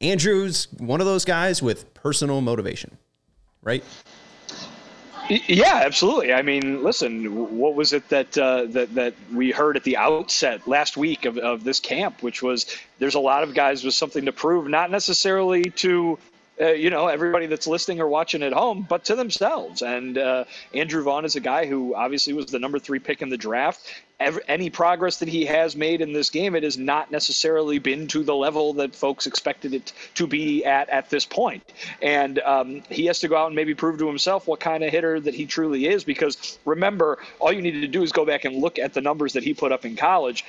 [0.00, 2.96] Andrew's one of those guys with personal motivation,
[3.62, 3.84] right?
[5.30, 6.32] Yeah, absolutely.
[6.32, 10.66] I mean, listen, what was it that uh, that that we heard at the outset
[10.66, 12.66] last week of, of this camp, which was
[12.98, 16.18] there's a lot of guys with something to prove, not necessarily to
[16.60, 19.82] uh, you know, everybody that's listening or watching at home, but to themselves.
[19.82, 23.30] And uh, Andrew Vaughn is a guy who obviously was the number three pick in
[23.30, 23.94] the draft.
[24.20, 28.06] Every, any progress that he has made in this game, it has not necessarily been
[28.08, 31.62] to the level that folks expected it to be at at this point.
[32.02, 34.92] And um, he has to go out and maybe prove to himself what kind of
[34.92, 36.04] hitter that he truly is.
[36.04, 39.32] Because remember, all you need to do is go back and look at the numbers
[39.32, 40.44] that he put up in college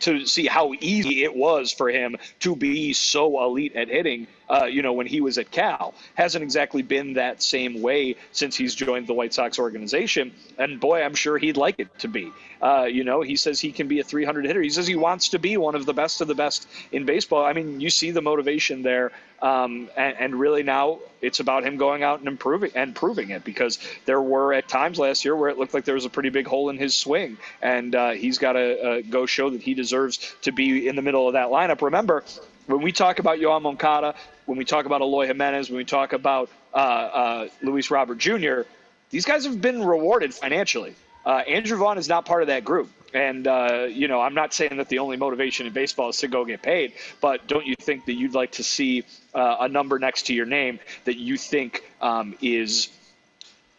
[0.00, 4.64] to see how easy it was for him to be so elite at hitting uh,
[4.64, 5.94] you know, when he was at Cal.
[6.14, 10.32] Hasn't exactly been that same way since he's joined the White Sox organization.
[10.58, 12.32] And boy, I'm sure he'd like it to be.
[12.62, 14.62] Uh, you know, he says he can be a 300 hitter.
[14.62, 17.44] He says he wants to be one of the best of the best in baseball.
[17.44, 19.12] I mean, you see the motivation there.
[19.42, 23.44] Um, and, and, really now it's about him going out and improving and proving it
[23.44, 26.30] because there were at times last year where it looked like there was a pretty
[26.30, 27.36] big hole in his swing.
[27.60, 31.02] And uh, he's got to uh, go show that he deserves to be in the
[31.02, 31.82] middle of that lineup.
[31.82, 32.24] Remember,
[32.66, 34.14] when we talk about Yoan Moncada,
[34.46, 38.62] when we talk about Eloy Jimenez, when we talk about uh, uh, Luis Robert Jr.,
[39.10, 40.94] these guys have been rewarded financially.
[41.26, 42.88] Uh, Andrew Vaughn is not part of that group.
[43.12, 46.28] And, uh, you know, I'm not saying that the only motivation in baseball is to
[46.28, 49.04] go get paid, but don't you think that you'd like to see
[49.34, 52.90] uh, a number next to your name that you think um, is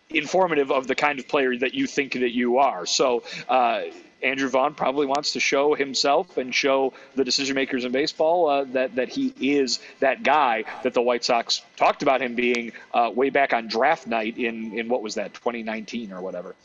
[0.09, 2.85] informative of the kind of player that you think that you are?
[2.85, 3.83] So, uh,
[4.23, 8.63] Andrew Vaughn probably wants to show himself and show the decision makers in baseball uh,
[8.73, 13.11] that that he is that guy that the White Sox talked about him being uh,
[13.13, 16.55] way back on draft night in in what was that 2019 or whatever.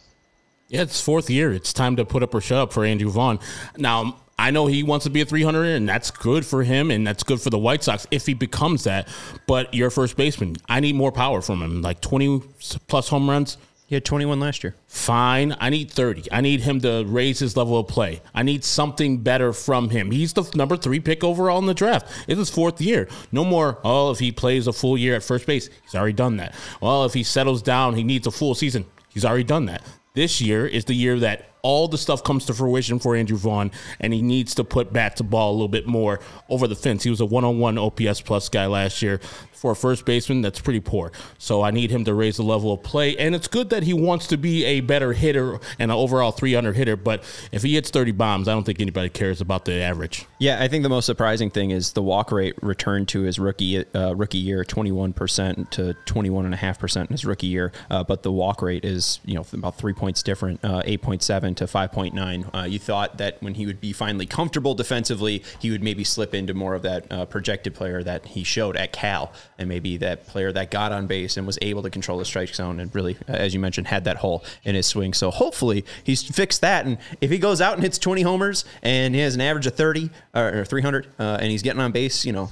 [0.73, 1.53] Yeah, it's fourth year.
[1.53, 3.39] It's time to put up or shut up for Andrew Vaughn.
[3.77, 7.07] Now, I know he wants to be a 300, and that's good for him, and
[7.07, 9.07] that's good for the White Sox if he becomes that.
[9.47, 12.43] But your first baseman, I need more power from him, like 20
[12.89, 13.59] plus home runs
[13.93, 14.75] he had 21 last year.
[14.87, 15.55] Fine.
[15.61, 16.33] I need 30.
[16.33, 18.23] I need him to raise his level of play.
[18.35, 20.11] I need something better from him.
[20.11, 22.11] He's the number three pick overall in the draft.
[22.27, 23.07] It's his fourth year.
[23.33, 26.39] No more, oh, if he plays a full year at first base, he's already done
[26.39, 26.55] that.
[26.81, 28.87] Well, if he settles down, he needs a full season.
[29.11, 29.83] He's already done that.
[30.15, 33.71] This year is the year that all the stuff comes to fruition for Andrew Vaughn,
[33.99, 37.03] and he needs to put bat to ball a little bit more over the fence.
[37.03, 39.21] He was a one on one OPS plus guy last year.
[39.63, 41.13] For a first baseman, that's pretty poor.
[41.39, 43.17] So I need him to raise the level of play.
[43.17, 46.75] And it's good that he wants to be a better hitter and an overall 300
[46.75, 46.97] hitter.
[46.97, 50.27] But if he hits 30 bombs, I don't think anybody cares about the average.
[50.41, 53.87] Yeah, I think the most surprising thing is the walk rate returned to his rookie
[53.95, 57.71] uh, rookie year, 21% to 21.5% in his rookie year.
[57.89, 61.67] Uh, but the walk rate is, you know, about three points different, uh, 8.7 to
[61.67, 62.53] 5.9.
[62.53, 66.35] Uh, you thought that when he would be finally comfortable defensively, he would maybe slip
[66.35, 69.33] into more of that uh, projected player that he showed at Cal
[69.63, 72.55] and maybe that player that got on base and was able to control the strike
[72.55, 75.15] zone and really, as you mentioned, had that hole in his swing.
[75.15, 76.85] So hopefully he's fixed that.
[76.85, 79.75] And if he goes out and hits 20 homers and he has an average of
[79.75, 82.51] 30 or 300 uh, and he's getting on base, you know,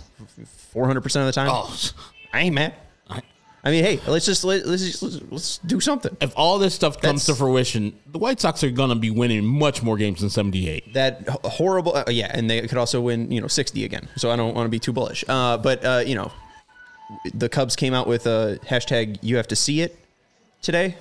[0.74, 1.76] 400% of the time, oh.
[2.32, 2.74] I ain't mad.
[3.62, 6.16] I mean, hey, let's just let, us just, let's, let's, do something.
[6.20, 9.10] If all this stuff comes That's, to fruition, the White Sox are going to be
[9.10, 10.94] winning much more games than seventy eight.
[10.94, 14.08] That horrible, uh, yeah, and they could also win, you know, sixty again.
[14.16, 15.24] So I don't want to be too bullish.
[15.28, 16.32] Uh, but uh, you know,
[17.34, 19.98] the Cubs came out with a hashtag you have to see it
[20.62, 20.96] today,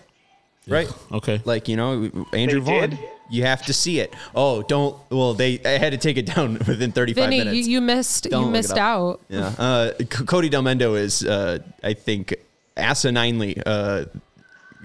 [0.68, 0.88] right?
[0.88, 1.42] Yeah, okay.
[1.46, 2.90] Like, you know, Andrew they Vaughn.
[2.92, 3.00] Did?
[3.32, 4.14] You have to see it.
[4.34, 4.98] Oh, don't.
[5.12, 7.68] Well, they I had to take it down within 35 Vinny, minutes.
[7.68, 8.30] You, you missed.
[8.30, 9.22] Don't you missed out.
[9.30, 9.54] Yeah.
[9.58, 12.34] Uh, C- Cody Delmendo is, uh, I think,
[12.76, 14.06] asininely uh,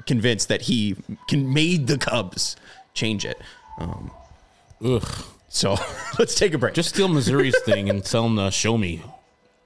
[0.06, 0.96] convinced that he
[1.28, 2.56] can made the Cubs
[2.92, 3.40] change it.
[3.78, 4.10] Um,
[4.84, 5.08] Ugh.
[5.48, 5.76] So
[6.18, 6.74] let's take a break.
[6.74, 9.02] Just steal Missouri's thing and tell them to show me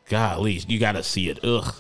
[0.08, 1.38] golly, you got to see it.
[1.44, 1.74] Ugh.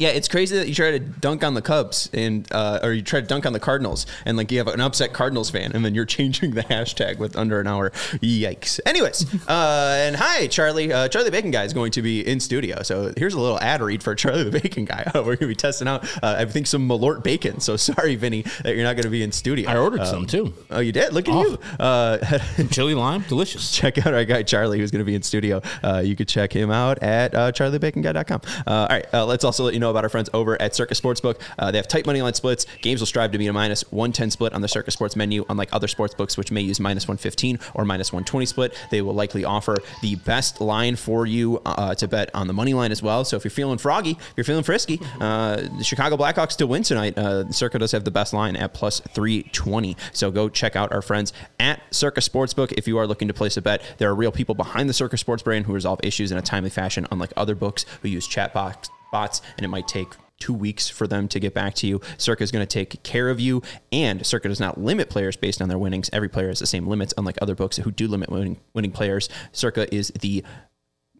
[0.00, 3.02] Yeah, it's crazy that you try to dunk on the Cubs and uh, or you
[3.02, 5.84] try to dunk on the Cardinals and like you have an upset Cardinals fan and
[5.84, 7.90] then you're changing the hashtag with under an hour.
[7.90, 8.80] Yikes.
[8.86, 10.90] Anyways, uh, and hi Charlie.
[10.90, 12.82] Uh, Charlie Bacon guy is going to be in studio.
[12.82, 15.04] So here's a little ad read for Charlie the Bacon guy.
[15.14, 17.60] We're going to be testing out uh, I think some Malort bacon.
[17.60, 19.68] So sorry, Vinny, that you're not going to be in studio.
[19.68, 20.54] I ordered um, some too.
[20.70, 21.12] Oh, you did?
[21.12, 21.42] Look at oh.
[21.42, 21.58] you.
[21.78, 22.38] Uh,
[22.70, 23.70] Chili lime, delicious.
[23.70, 25.60] Check out our guy Charlie who's going to be in studio.
[25.84, 28.40] Uh, you could check him out at uh, charliebaconguy.com.
[28.66, 31.40] all right, let's also let you know about our friends over at Circa Sportsbook.
[31.58, 32.66] Uh, they have tight money line splits.
[32.82, 35.68] Games will strive to be a minus 110 split on the Circa Sports menu, unlike
[35.72, 38.74] other sports books, which may use minus 115 or minus 120 split.
[38.90, 42.74] They will likely offer the best line for you uh, to bet on the money
[42.74, 43.24] line as well.
[43.24, 46.82] So if you're feeling froggy, if you're feeling frisky, uh, the Chicago Blackhawks to win
[46.82, 47.16] tonight.
[47.16, 49.96] Uh, Circa does have the best line at plus 320.
[50.12, 53.56] So go check out our friends at Circa Sportsbook if you are looking to place
[53.56, 53.82] a bet.
[53.98, 56.70] There are real people behind the Circa Sports brand who resolve issues in a timely
[56.70, 60.08] fashion, unlike other books who use chat box bots, and it might take
[60.38, 62.00] two weeks for them to get back to you.
[62.16, 65.60] Circa is going to take care of you, and Circa does not limit players based
[65.60, 66.10] on their winnings.
[66.12, 69.28] Every player has the same limits, unlike other books who do limit winning, winning players.
[69.52, 70.42] Circa is the,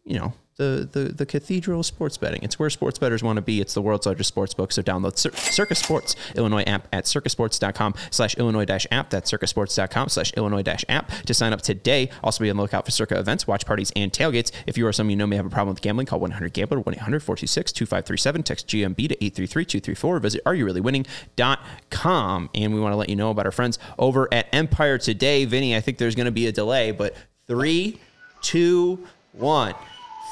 [0.05, 2.43] you know, the, the, the cathedral sports betting.
[2.43, 3.63] It's where sports bettors want to be.
[3.63, 4.73] It's the world's largest sports book.
[4.73, 9.09] So download Cir- Circa Sports Illinois app at circasports.com slash Illinois dash app.
[9.09, 12.11] That's circasports.com slash Illinois dash app to sign up today.
[12.23, 14.53] Also be on the lookout for Circa events, watch parties, and tailgates.
[14.67, 18.45] If you or someone you know may have a problem with gambling, call 1-800-GAMBLER, 1-800-426-2537.
[18.45, 20.21] Text GMB to 833-234.
[20.21, 22.51] Visit areyourreallywinning.com.
[22.55, 25.47] And we want to let you know about our friends over at Empire today.
[25.47, 27.99] Vinny, I think there's going to be a delay, but three,
[28.43, 29.75] two, one.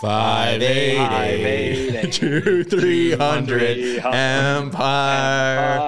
[0.01, 0.97] Five, eight,
[1.45, 3.99] eight, two, three hundred.
[4.05, 5.79] Empire.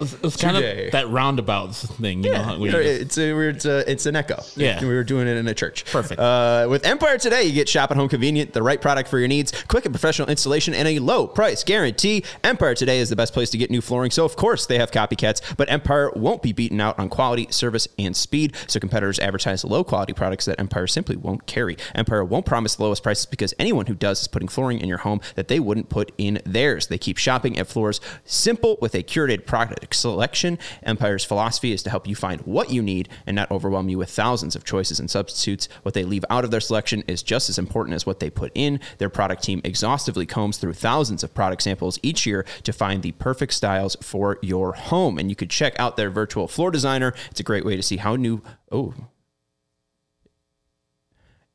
[0.00, 2.56] It's, it's kind of that roundabout thing, you know.
[2.56, 4.42] You know, it's a it's a it's an echo.
[4.56, 4.80] Yeah.
[4.80, 5.84] we were doing it in a church.
[5.86, 6.20] Perfect.
[6.20, 9.28] Uh, with Empire today, you get shop at home convenient, the right product for your
[9.28, 12.24] needs, quick and professional installation, and a low price guarantee.
[12.44, 14.10] Empire today is the best place to get new flooring.
[14.10, 17.86] So of course they have copycats, but Empire won't be beaten out on quality, service,
[17.98, 18.56] and speed.
[18.66, 21.76] So competitors advertise low quality products that Empire simply won't carry.
[21.94, 24.98] Empire won't promise the lowest prices because anyone who does is putting flooring in your
[24.98, 26.86] home that they wouldn't put in theirs.
[26.86, 30.58] They keep shopping at floors simple with a curated product selection.
[30.82, 34.10] Empire's philosophy is to help you find what you need and not overwhelm you with
[34.10, 35.68] thousands of choices and substitutes.
[35.82, 38.52] What they leave out of their selection is just as important as what they put
[38.54, 38.80] in.
[38.98, 43.12] Their product team exhaustively combs through thousands of product samples each year to find the
[43.12, 45.18] perfect styles for your home.
[45.18, 47.14] And you could check out their virtual floor designer.
[47.30, 48.42] It's a great way to see how new.
[48.70, 48.94] Oh,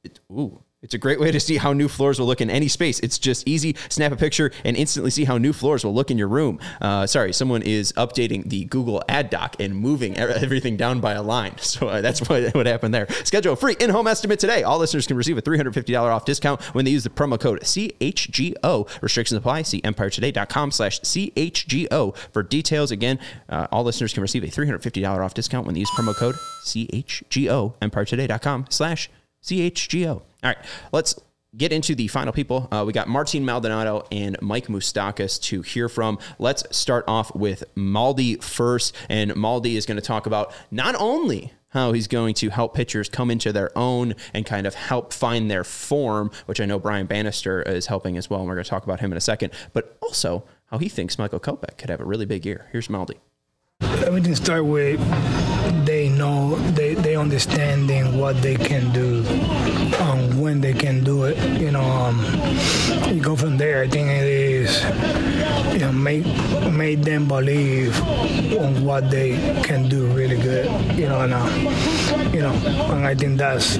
[0.03, 0.64] it, ooh.
[0.85, 2.99] It's a great way to see how new floors will look in any space.
[2.99, 3.75] It's just easy.
[3.89, 6.59] Snap a picture and instantly see how new floors will look in your room.
[6.79, 11.23] Uh, sorry, someone is updating the Google ad doc and moving everything down by a
[11.23, 11.55] line.
[11.65, 13.07] So uh, that's what, what happened there.
[13.25, 14.63] Schedule a free in-home estimate today.
[14.63, 18.87] All listeners can receive a $350 off discount when they use the promo code CHGO.
[19.01, 19.63] Restrictions apply.
[19.63, 22.91] See empiretoday.com slash CHGO for details.
[22.91, 23.19] Again,
[23.49, 27.73] uh, all listeners can receive a $350 off discount when they use promo code CHGO.
[27.81, 29.09] empiretoday.com slash
[29.43, 30.21] CHGO.
[30.45, 31.19] All right, let's
[31.57, 32.67] get into the final people.
[32.71, 36.19] Uh, we got Martin Maldonado and Mike Moustakas to hear from.
[36.37, 38.95] Let's start off with Maldi first.
[39.09, 43.09] And Maldi is going to talk about not only how he's going to help pitchers
[43.09, 47.07] come into their own and kind of help find their form, which I know Brian
[47.07, 48.41] Bannister is helping as well.
[48.41, 51.17] And we're going to talk about him in a second, but also how he thinks
[51.17, 52.67] Michael Kopech could have a really big year.
[52.71, 53.15] Here's Maldi.
[53.81, 54.99] Everything start with
[55.85, 59.23] they know they they understanding what they can do,
[60.37, 61.37] when they can do it.
[61.59, 62.19] You know, um,
[63.13, 63.83] you go from there.
[63.83, 64.83] I think it is,
[65.73, 66.25] you know, make
[66.71, 67.99] make them believe
[68.59, 70.65] on what they can do really good.
[70.97, 72.53] You know, and uh, you know,
[72.93, 73.77] and I think that's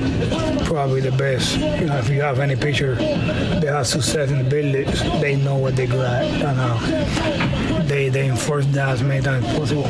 [0.68, 1.58] probably the best.
[1.58, 5.36] You know, if you have any pitcher that has success in the big leagues, they
[5.36, 9.58] know what they good at, and uh, they they enforce that as many times as
[9.58, 9.84] possible.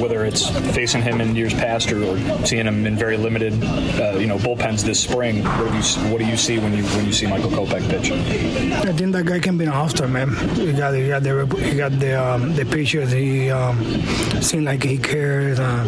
[0.00, 2.16] Whether it's facing him in years past or, or
[2.46, 6.18] seeing him in very limited, uh, you know, bullpens this spring, what do you what
[6.20, 8.12] do you see when you when you see Michael Kopech pitch?
[8.12, 10.28] I think that guy can be an all-star, man.
[10.54, 13.10] He got, he got the, he got the, um, the pictures.
[13.10, 13.82] He um,
[14.40, 15.58] seemed like he cares.
[15.58, 15.86] Um,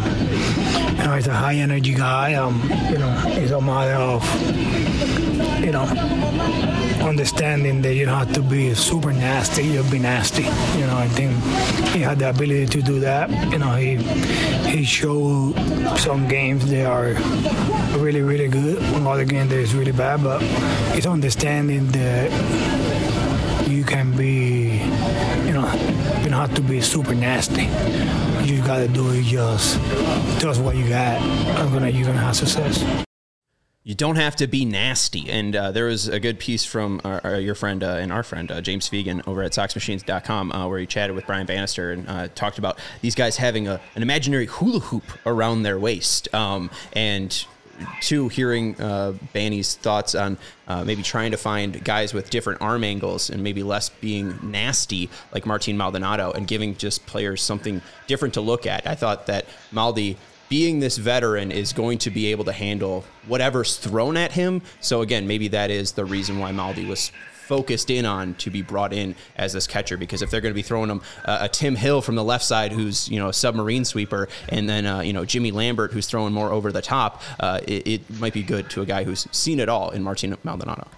[0.97, 2.34] you know, he's a high-energy guy.
[2.34, 4.24] Um, you know, he's a model of,
[5.64, 5.86] you know,
[7.07, 9.64] understanding that you don't have to be super nasty.
[9.64, 10.42] You'll be nasty.
[10.78, 11.32] You know, I think
[11.94, 13.30] he had the ability to do that.
[13.52, 13.96] You know, he
[14.68, 15.54] he showed
[15.98, 17.14] some games that are
[17.98, 18.82] really, really good.
[18.92, 20.40] One other game that is really bad, but
[20.96, 22.30] it's understanding that
[23.68, 24.78] you can be,
[25.46, 25.66] you know,
[26.22, 27.64] you don't have to be super nasty.
[28.44, 29.80] You gotta do it just,
[30.40, 31.20] just what you got.
[31.59, 33.05] I'm gonna, you're gonna have success.
[33.87, 35.30] You don't have to be nasty.
[35.30, 38.24] And uh, there was a good piece from our, our, your friend uh, and our
[38.24, 42.09] friend, uh, James Fegan, over at SoxMachines.com, uh, where he chatted with Brian Bannister and
[42.09, 46.34] uh, talked about these guys having a, an imaginary hula hoop around their waist.
[46.34, 47.47] Um, and
[48.01, 50.37] two, hearing uh, Banny's thoughts on
[50.84, 55.47] maybe trying to find guys with different arm angles and maybe less being nasty like
[55.47, 58.84] Martin Maldonado and giving just players something different to look at.
[58.84, 60.16] I thought that Maldi
[60.49, 64.62] being this veteran is going to be able to handle whatever's thrown at him.
[64.80, 67.11] So again, maybe that is the reason why Maldi was
[67.47, 70.55] focused in on to be brought in as this catcher because if they're going to
[70.55, 73.32] be throwing him uh, a Tim Hill from the left side who's you know a
[73.32, 77.22] submarine sweeper and then uh, you know Jimmy Lambert who's throwing more over the top,
[77.38, 80.36] uh, it, it might be good to a guy who's seen it all in Martin
[80.42, 80.88] Maldonado.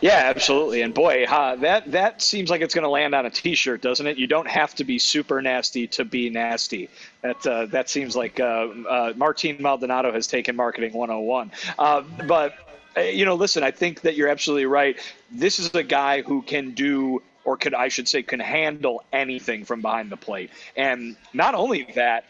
[0.00, 0.82] Yeah, absolutely.
[0.82, 4.06] And boy, huh, that that seems like it's going to land on a T-shirt, doesn't
[4.06, 4.18] it?
[4.18, 6.88] You don't have to be super nasty to be nasty.
[7.22, 11.52] That uh, that seems like uh, uh, Martin Maldonado has taken marketing 101.
[11.78, 12.54] Uh, but
[12.96, 14.98] uh, you know, listen, I think that you're absolutely right.
[15.30, 19.64] This is a guy who can do, or could I should say, can handle anything
[19.64, 20.50] from behind the plate.
[20.76, 22.24] And not only that,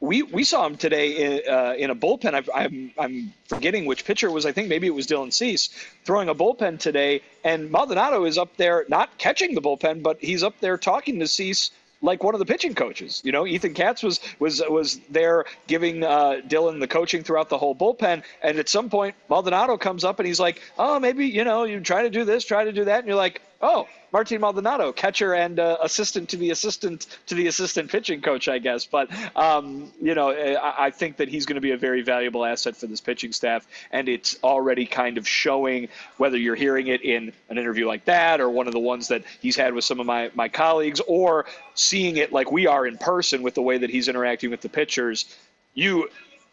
[0.00, 2.34] we we saw him today in, uh, in a bullpen.
[2.34, 4.44] i am I'm, I'm forgetting which pitcher was.
[4.44, 5.70] I think maybe it was Dylan Cease
[6.04, 10.42] throwing a bullpen today, and Maldonado is up there not catching the bullpen, but he's
[10.42, 11.70] up there talking to Cease
[12.02, 13.22] like one of the pitching coaches.
[13.24, 17.58] You know, Ethan Katz was was was there giving uh, Dylan the coaching throughout the
[17.58, 21.44] whole bullpen, and at some point Maldonado comes up and he's like, "Oh, maybe you
[21.44, 24.40] know you try to do this, try to do that," and you're like, "Oh, Martin
[24.40, 28.86] Maldonado, catcher and uh, assistant to the assistant to the assistant pitching coach, I guess.
[28.86, 32.44] But um, you know, I, I, think that he's going to be a very valuable
[32.44, 35.88] asset for this pitching staff, and it's already kind of showing.
[36.16, 39.22] Whether you're hearing it in an interview like that, or one of the ones that
[39.40, 42.96] he's had with some of my my colleagues, or seeing it like we are in
[42.98, 45.36] person with the way that he's interacting with the pitchers,
[45.74, 46.08] you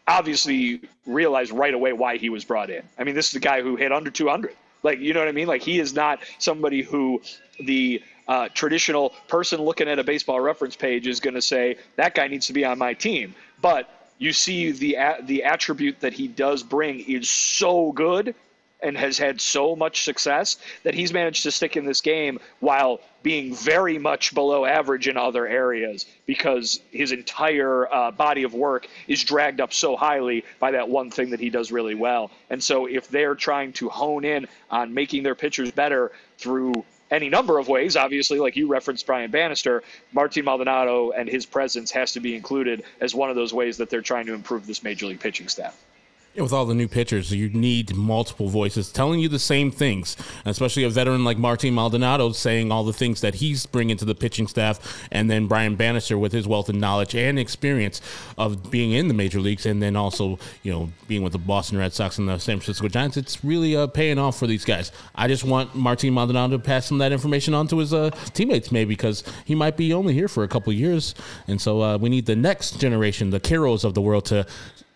[0.06, 2.82] obviously realize right away why he was brought in.
[2.98, 4.54] I mean, this is a guy who hit under 200.
[4.84, 5.48] Like, you know what I mean?
[5.48, 7.20] Like, he is not somebody who
[7.58, 12.14] the uh, traditional person looking at a baseball reference page is going to say that
[12.14, 13.34] guy needs to be on my team.
[13.60, 18.34] But you see the the attribute that he does bring is so good
[18.84, 23.00] and has had so much success that he's managed to stick in this game while
[23.22, 28.86] being very much below average in other areas because his entire uh, body of work
[29.08, 32.30] is dragged up so highly by that one thing that he does really well.
[32.50, 37.28] And so if they're trying to hone in on making their pitchers better through any
[37.28, 37.96] number of ways.
[37.96, 39.82] Obviously, like you referenced Brian Bannister,
[40.12, 43.88] Martin Maldonado and his presence has to be included as one of those ways that
[43.88, 45.78] they're trying to improve this major league pitching staff
[46.42, 50.82] with all the new pitchers, you need multiple voices telling you the same things, especially
[50.82, 54.48] a veteran like Martin Maldonado saying all the things that he's bringing to the pitching
[54.48, 58.00] staff, and then Brian Bannister with his wealth of knowledge and experience
[58.36, 61.78] of being in the major leagues, and then also you know being with the Boston
[61.78, 63.16] Red Sox and the San Francisco Giants.
[63.16, 64.90] It's really uh, paying off for these guys.
[65.14, 68.10] I just want Martin Maldonado to pass some of that information on to his uh,
[68.32, 71.14] teammates, maybe because he might be only here for a couple years,
[71.46, 74.44] and so uh, we need the next generation, the Carols of the world, to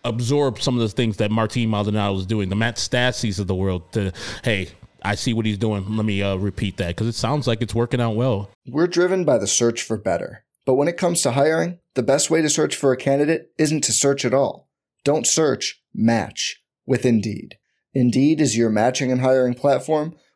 [0.03, 3.55] absorb some of the things that Martin Maldonado is doing, the Max Stassis of the
[3.55, 3.91] world.
[3.93, 4.11] To
[4.43, 4.69] hey,
[5.03, 5.95] I see what he's doing.
[5.95, 8.49] Let me uh, repeat that because it sounds like it's working out well.
[8.67, 12.29] We're driven by the search for better, but when it comes to hiring, the best
[12.29, 14.69] way to search for a candidate isn't to search at all.
[15.03, 15.81] Don't search.
[15.93, 17.57] Match with Indeed.
[17.93, 20.15] Indeed is your matching and hiring platform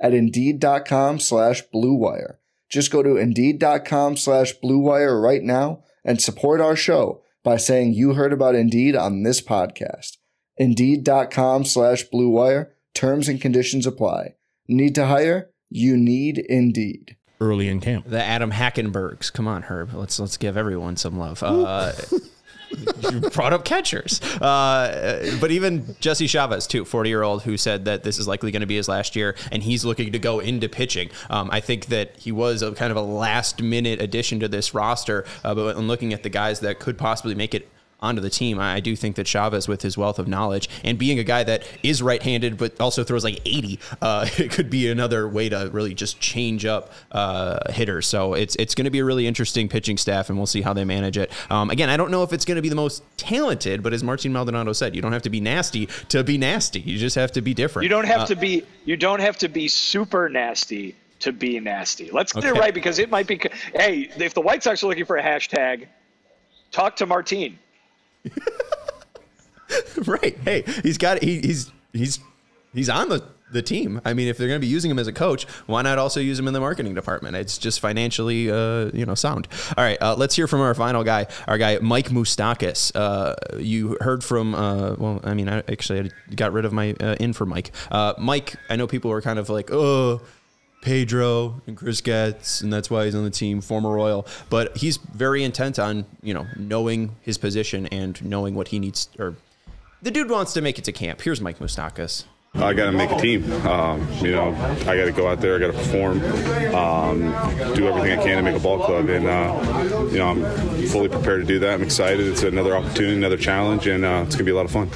[0.00, 2.36] at Indeed.com slash BlueWire.
[2.68, 8.14] Just go to Indeed.com slash BlueWire right now and support our show by saying you
[8.14, 10.16] heard about Indeed on this podcast.
[10.56, 12.70] Indeed.com slash BlueWire.
[12.94, 14.34] Terms and conditions apply.
[14.68, 15.50] Need to hire?
[15.70, 18.08] You need Indeed early in camp.
[18.08, 19.32] The Adam Hackenbergs.
[19.32, 19.92] Come on, Herb.
[19.94, 21.42] Let's let's give everyone some love.
[21.42, 21.92] Uh,
[23.12, 27.84] you brought up catchers, uh, but even Jesse Chavez, too, forty year old, who said
[27.84, 30.40] that this is likely going to be his last year, and he's looking to go
[30.40, 31.10] into pitching.
[31.30, 34.74] Um, I think that he was a kind of a last minute addition to this
[34.74, 37.68] roster, uh, but when looking at the guys that could possibly make it
[38.00, 38.58] onto the team.
[38.58, 41.66] I do think that Chavez, with his wealth of knowledge and being a guy that
[41.82, 45.94] is right-handed but also throws like 80, uh, it could be another way to really
[45.94, 48.06] just change up uh, hitters.
[48.06, 50.72] So it's it's going to be a really interesting pitching staff, and we'll see how
[50.72, 51.32] they manage it.
[51.50, 54.02] Um, again, I don't know if it's going to be the most talented, but as
[54.02, 56.80] Martin Maldonado said, you don't have to be nasty to be nasty.
[56.80, 57.84] You just have to be different.
[57.84, 61.58] You don't have uh, to be you don't have to be super nasty to be
[61.60, 62.10] nasty.
[62.10, 62.56] Let's get okay.
[62.56, 63.40] it right because it might be.
[63.74, 65.86] Hey, if the White Sox are looking for a hashtag,
[66.70, 67.58] talk to Martine.
[70.06, 70.36] right.
[70.44, 72.18] Hey, he's got he, he's he's
[72.72, 74.00] he's on the the team.
[74.04, 76.20] I mean, if they're going to be using him as a coach, why not also
[76.20, 77.36] use him in the marketing department?
[77.36, 79.48] It's just financially, uh, you know, sound.
[79.76, 82.92] All right, uh, let's hear from our final guy, our guy Mike Moustakas.
[82.94, 86.94] Uh, you heard from, uh, well, I mean, I actually I got rid of my
[87.00, 87.70] uh, in for Mike.
[87.90, 90.22] Uh, Mike, I know people were kind of like, oh,
[90.86, 94.24] Pedro and Chris Getz, and that's why he's on the team, former Royal.
[94.48, 99.08] But he's very intent on, you know, knowing his position and knowing what he needs.
[99.18, 99.34] Or
[100.00, 101.22] the dude wants to make it to camp.
[101.22, 102.22] Here's Mike Moustakas.
[102.58, 103.50] I got to make a team.
[103.66, 104.54] Um, you know,
[104.86, 105.56] I got to go out there.
[105.56, 106.22] I got to perform,
[106.74, 107.20] um,
[107.74, 111.08] do everything I can to make a ball club, and uh, you know, I'm fully
[111.08, 111.74] prepared to do that.
[111.74, 112.26] I'm excited.
[112.26, 114.90] It's another opportunity, another challenge, and uh, it's gonna be a lot of fun.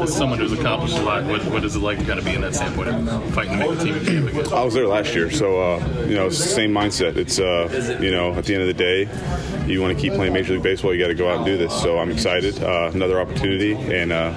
[0.00, 2.40] As someone who's accomplished a lot, what, what is it like kind of be in
[2.42, 4.52] that standpoint of fighting to make the team again?
[4.52, 7.16] I was there last year, so uh, you know, same mindset.
[7.16, 9.08] It's uh, you know, at the end of the day,
[9.66, 10.94] you want to keep playing Major League Baseball.
[10.94, 11.72] You got to go out and do this.
[11.82, 12.62] So I'm excited.
[12.62, 14.32] Uh, another opportunity, and uh,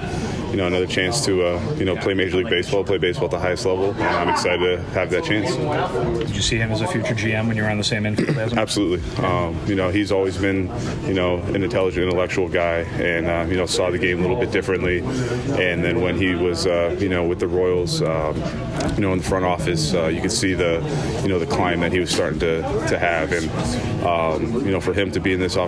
[0.54, 3.32] you know, another chance to uh, you know play Major League Baseball, play baseball at
[3.32, 5.56] the highest level, and I'm excited to have that chance.
[6.26, 8.38] Did you see him as a future GM when you were on the same infield
[8.38, 8.58] as him?
[8.58, 9.24] Absolutely.
[9.24, 10.70] Um, you know, he's always been
[11.08, 14.38] you know an intelligent, intellectual guy, and uh, you know saw the game a little
[14.38, 15.00] bit differently.
[15.60, 18.36] And then when he was uh, you know with the Royals, um,
[18.94, 20.74] you know in the front office, uh, you could see the
[21.22, 23.50] you know the climb that he was starting to, to have, and
[24.06, 25.64] um, you know for him to be in this uh,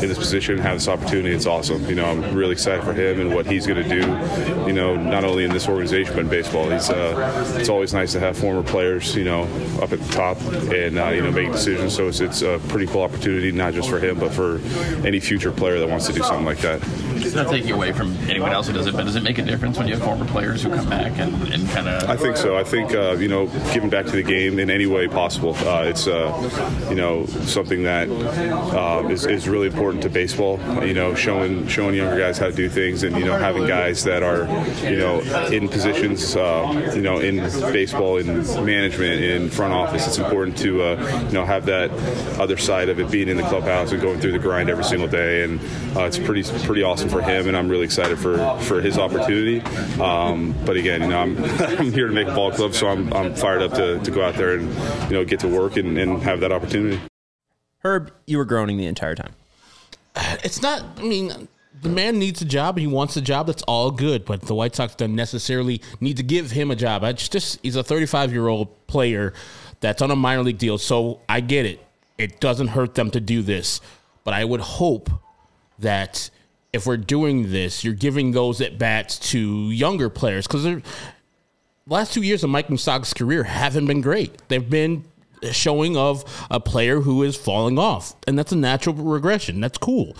[0.00, 1.84] in this position, have this opportunity, it's awesome.
[1.86, 4.27] You know, I'm really excited for him and what he's going to do
[4.66, 6.68] you know, not only in this organization but in baseball.
[6.70, 9.42] He's uh, it's always nice to have former players, you know,
[9.82, 10.40] up at the top
[10.72, 11.94] and uh, you know making decisions.
[11.94, 14.58] So it's, it's a pretty cool opportunity, not just for him but for
[15.06, 16.80] any future player that wants to do something like that.
[17.38, 19.78] Not taking away from anyone else who does it, but does it make a difference
[19.78, 22.10] when you have former players who come back and, and kind of?
[22.10, 22.56] I think so.
[22.56, 25.54] I think uh, you know, giving back to the game in any way possible.
[25.54, 30.58] Uh, it's uh, you know something that uh, is, is really important to baseball.
[30.84, 34.02] You know, showing showing younger guys how to do things, and you know, having guys
[34.02, 34.48] that are
[34.84, 35.20] you know
[35.52, 37.36] in positions, uh, you know, in
[37.72, 38.26] baseball, in
[38.64, 40.08] management, in front office.
[40.08, 41.92] It's important to uh, you know have that
[42.40, 45.08] other side of it, being in the clubhouse and going through the grind every single
[45.08, 45.60] day, and
[45.96, 49.60] it's pretty pretty awesome for him, and I'm really excited for for his opportunity.
[50.00, 51.44] Um, but again, you know, I'm
[51.78, 54.22] I'm here to make a ball club, so I'm I'm fired up to, to go
[54.22, 54.68] out there and
[55.10, 57.00] you know get to work and, and have that opportunity.
[57.80, 59.34] Herb, you were groaning the entire time.
[60.42, 60.82] It's not.
[60.96, 61.48] I mean,
[61.82, 62.78] the man needs a job.
[62.78, 63.46] He wants a job.
[63.46, 64.24] That's all good.
[64.24, 67.04] But the White Sox don't necessarily need to give him a job.
[67.04, 69.32] I just, just he's a 35 year old player
[69.80, 70.78] that's on a minor league deal.
[70.78, 71.84] So I get it.
[72.16, 73.80] It doesn't hurt them to do this.
[74.24, 75.08] But I would hope
[75.78, 76.30] that
[76.72, 80.82] if we're doing this, you're giving those at bats to younger players because the
[81.86, 84.36] last two years of Mike Moustakas' career haven't been great.
[84.48, 85.04] They've been
[85.52, 89.60] showing of a player who is falling off, and that's a natural regression.
[89.60, 90.16] That's cool,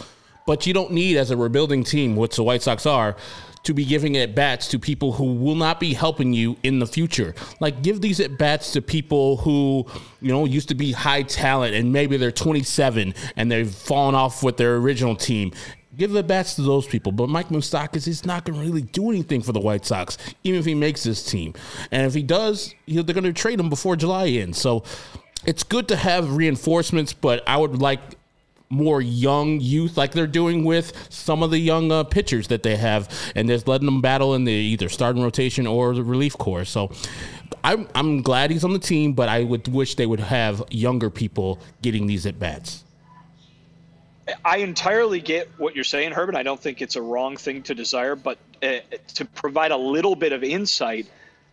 [0.47, 3.17] but you don't need as a rebuilding team, which the White Sox are.
[3.65, 6.87] To be giving at bats to people who will not be helping you in the
[6.87, 7.35] future.
[7.61, 9.85] Like, give these at bats to people who,
[10.23, 14.43] you know, used to be high talent and maybe they're 27 and they've fallen off
[14.43, 15.53] with their original team
[15.99, 17.13] give the bats to those people.
[17.13, 20.61] But Mike Moustakas is not going to really do anything for the White Sox, even
[20.61, 21.55] if he makes this team.
[21.91, 24.59] And if he does, they're going to trade him before July ends.
[24.59, 24.85] So
[25.45, 28.01] it's good to have reinforcements, but I would like
[28.71, 32.77] more young youth like they're doing with some of the young uh, pitchers that they
[32.77, 36.67] have and just letting them battle in the either starting rotation or the relief corps
[36.67, 36.91] so
[37.65, 41.09] I'm, I'm glad he's on the team but i would wish they would have younger
[41.09, 42.85] people getting these at bats
[44.45, 46.37] I entirely get what you're saying, Herbert.
[46.37, 48.79] I don't think it's a wrong thing to desire, but uh,
[49.15, 51.07] to provide a little bit of insight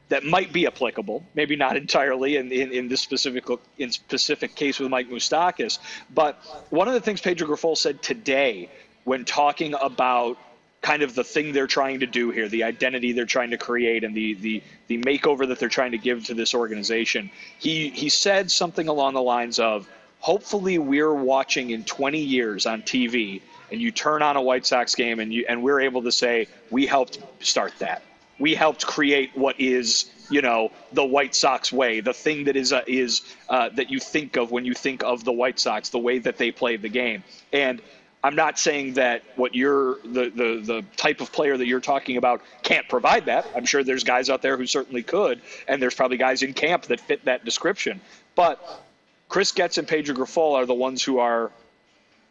[0.10, 3.46] that might be applicable, maybe not entirely in, in, in this specific
[3.78, 5.80] in specific case with Mike Moustakas,
[6.14, 6.36] but
[6.70, 8.70] one of the things Pedro Grifol said today
[9.04, 10.38] when talking about
[10.82, 14.04] kind of the thing they're trying to do here, the identity they're trying to create,
[14.04, 18.10] and the the the makeover that they're trying to give to this organization, he he
[18.10, 19.90] said something along the lines of
[20.26, 23.40] hopefully we're watching in 20 years on TV
[23.72, 26.48] and you turn on a White Sox game and you and we're able to say
[26.72, 28.02] we helped start that.
[28.40, 32.74] We helped create what is you know the White Sox way, the thing that is
[32.74, 36.00] uh, is uh, that you think of when you think of the White Sox, the
[36.00, 37.24] way that they play the game.
[37.54, 37.80] And
[38.24, 42.18] I'm not saying that what you're the, the the type of player that you're talking
[42.18, 43.46] about can't provide that.
[43.56, 46.86] I'm sure there's guys out there who certainly could, and there's probably guys in camp
[46.86, 48.02] that fit that description.
[48.34, 48.85] But
[49.30, 51.52] Chris Getz and Pedro Grifol are the ones who are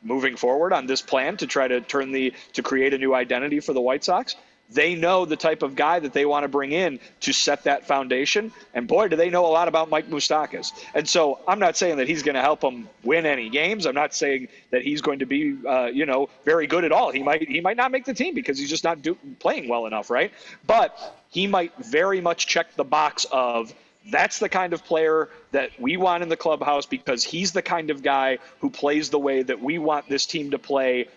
[0.03, 3.61] moving forward on this plan to try to turn the to create a new identity
[3.61, 4.37] for the White Sox.
[4.71, 7.87] They know the type of guy that they want to bring in to set that
[7.87, 8.51] foundation.
[8.73, 10.73] And boy, do they know a lot about Mike Moustakas.
[10.95, 13.85] And so I'm not saying that he's going to help them win any games.
[13.85, 17.11] I'm not saying that he's going to be, uh, you know, very good at all.
[17.11, 19.85] He might he might not make the team because he's just not do, playing well
[19.85, 20.33] enough, right?
[20.67, 23.75] But he might very much check the box of
[24.11, 27.91] that's the kind of player that we want in the clubhouse because he's the kind
[27.91, 31.09] of guy who plays the way that we want this team to play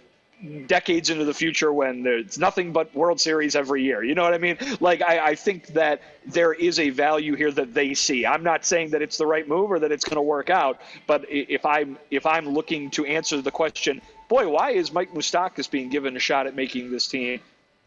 [0.67, 4.03] decades into the future when there's nothing but World Series every year.
[4.03, 4.57] You know what I mean?
[4.79, 8.25] Like, I, I, think that there is a value here that they see.
[8.25, 10.79] I'm not saying that it's the right move or that it's going to work out,
[11.07, 15.69] but if I'm if I'm looking to answer the question, boy, why is Mike Moustakas
[15.69, 17.39] being given a shot at making this team?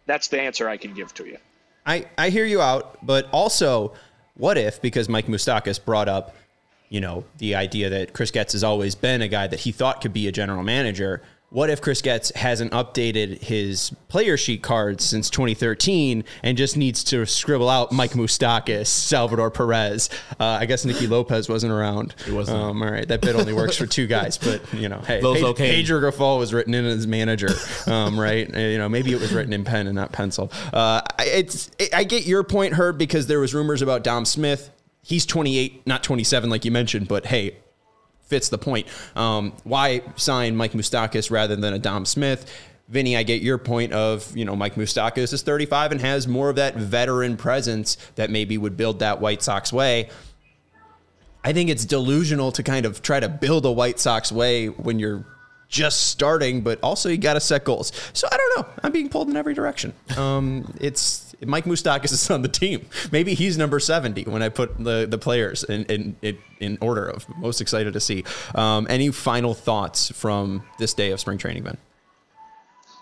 [0.06, 1.38] That's the answer I can give to you.
[1.86, 3.94] I, I hear you out, but also,
[4.40, 6.34] what if, because Mike Moustakas brought up,
[6.88, 10.00] you know, the idea that Chris Getz has always been a guy that he thought
[10.00, 11.22] could be a general manager.
[11.52, 17.02] What if Chris Getz hasn't updated his player sheet cards since 2013 and just needs
[17.04, 20.10] to scribble out Mike Moustakas, Salvador Perez?
[20.38, 22.14] Uh, I guess Nicky Lopez wasn't around.
[22.24, 22.56] He wasn't.
[22.56, 25.38] Um, all right, that bit only works for two guys, but you know, hey, Those
[25.38, 25.70] Page- okay.
[25.74, 27.50] Pedro Grifol was written in as manager,
[27.88, 28.48] um, right?
[28.54, 30.52] Uh, You know, maybe it was written in pen and not pencil.
[30.72, 34.70] Uh, I- it's I get your point, Herb, because there was rumors about Dom Smith.
[35.02, 37.56] He's 28, not 27, like you mentioned, but hey,
[38.30, 38.86] fits the point.
[39.14, 42.50] Um, why sign Mike Moustakas rather than a Dom Smith?
[42.88, 46.48] Vinny, I get your point of, you know, Mike Moustakas is 35 and has more
[46.48, 50.08] of that veteran presence that maybe would build that White Sox way.
[51.44, 54.98] I think it's delusional to kind of try to build a White Sox way when
[54.98, 55.24] you're
[55.68, 57.92] just starting, but also you got to set goals.
[58.12, 58.72] So I don't know.
[58.82, 59.94] I'm being pulled in every direction.
[60.16, 62.86] Um, it's Mike Moustakas is on the team.
[63.10, 67.06] Maybe he's number 70 when I put the, the players in, in, in, in order
[67.06, 68.24] of most excited to see.
[68.54, 71.78] Um, any final thoughts from this day of spring training, Ben?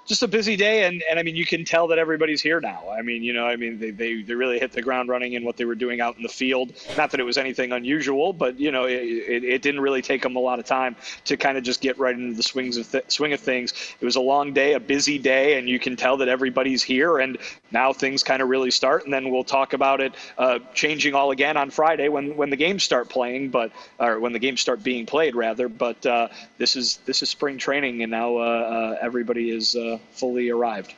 [0.09, 2.83] Just a busy day and, and I mean you can tell that everybody's here now.
[2.91, 5.45] I mean, you know, I mean they, they, they really hit the ground running in
[5.45, 6.73] what they were doing out in the field.
[6.97, 10.23] Not that it was anything unusual, but you know, it, it, it didn't really take
[10.23, 10.97] them a lot of time
[11.27, 13.75] to kind of just get right into the swings of th- swing of things.
[14.01, 17.19] It was a long day, a busy day, and you can tell that everybody's here
[17.19, 17.37] and
[17.71, 21.33] now things kind of really start and then we'll talk about it uh, changing all
[21.33, 24.83] again on Friday when when the games start playing, but or when the games start
[24.83, 28.99] being played rather, but uh, this is this is spring training and now uh, uh,
[29.03, 29.77] everybody is
[30.13, 30.95] fully arrived.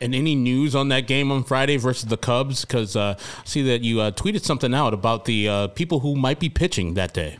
[0.00, 2.64] And any news on that game on Friday versus the Cubs?
[2.64, 6.16] Because uh, I see that you uh, tweeted something out about the uh, people who
[6.16, 7.36] might be pitching that day.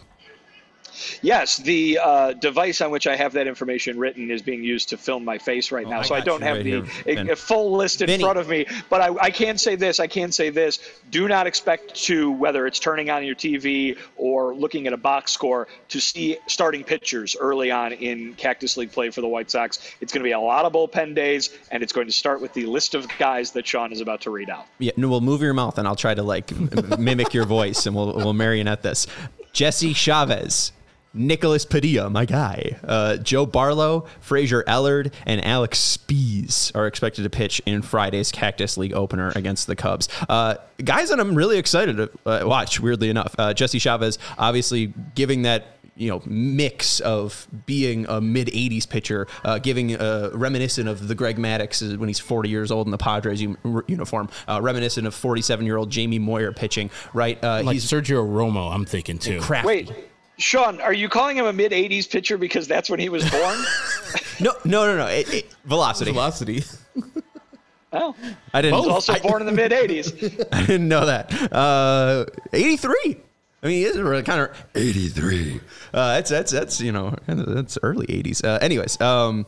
[1.23, 4.97] Yes, the uh, device on which I have that information written is being used to
[4.97, 7.37] film my face right now, I so I don't have right the here, a, a
[7.37, 8.23] full list in Vinnie.
[8.23, 8.67] front of me.
[8.89, 10.79] But I, I can say this: I can say this.
[11.11, 15.33] Do not expect to, whether it's turning on your TV or looking at a box
[15.33, 19.79] score, to see starting pitchers early on in Cactus League play for the White Sox.
[20.01, 22.53] It's going to be a lot of bullpen days, and it's going to start with
[22.53, 24.67] the list of guys that Sean is about to read out.
[24.79, 26.51] Yeah, no, we'll move your mouth and I'll try to like
[26.99, 29.07] mimic your voice and we'll, we'll marionette this.
[29.53, 30.73] Jesse Chavez,
[31.13, 37.31] Nicholas Padilla, my guy, uh, Joe Barlow, Fraser Ellard, and Alex Speas are expected to
[37.31, 40.09] pitch in Friday's Cactus League opener against the Cubs.
[40.29, 40.55] Uh,
[40.85, 43.35] guys that I'm really excited to uh, watch, weirdly enough.
[43.39, 49.27] Uh, Jesse Chavez, obviously giving that you know mix of being a mid 80s pitcher
[49.45, 52.97] uh, giving uh, reminiscent of the Greg Maddux when he's 40 years old in the
[52.97, 57.75] Padres u- uniform uh, reminiscent of 47 year old Jamie Moyer pitching right uh, Like
[57.75, 59.41] he's Sergio Romo, I'm thinking too.
[59.41, 59.67] crafty.
[59.67, 59.93] Wait,
[60.41, 63.59] Sean, are you calling him a mid '80s pitcher because that's when he was born?
[64.41, 66.65] no no no no it, it- velocity velocity
[67.93, 68.17] oh,
[68.55, 70.47] I didn't know he was also I, born in the mid '80s.
[70.53, 73.17] I didn't know that uh, 83
[73.63, 75.61] I mean, he is really kind of 83.
[75.93, 78.43] Uh, that's that's that's you know that's early 80s.
[78.43, 79.47] Uh, anyways, um,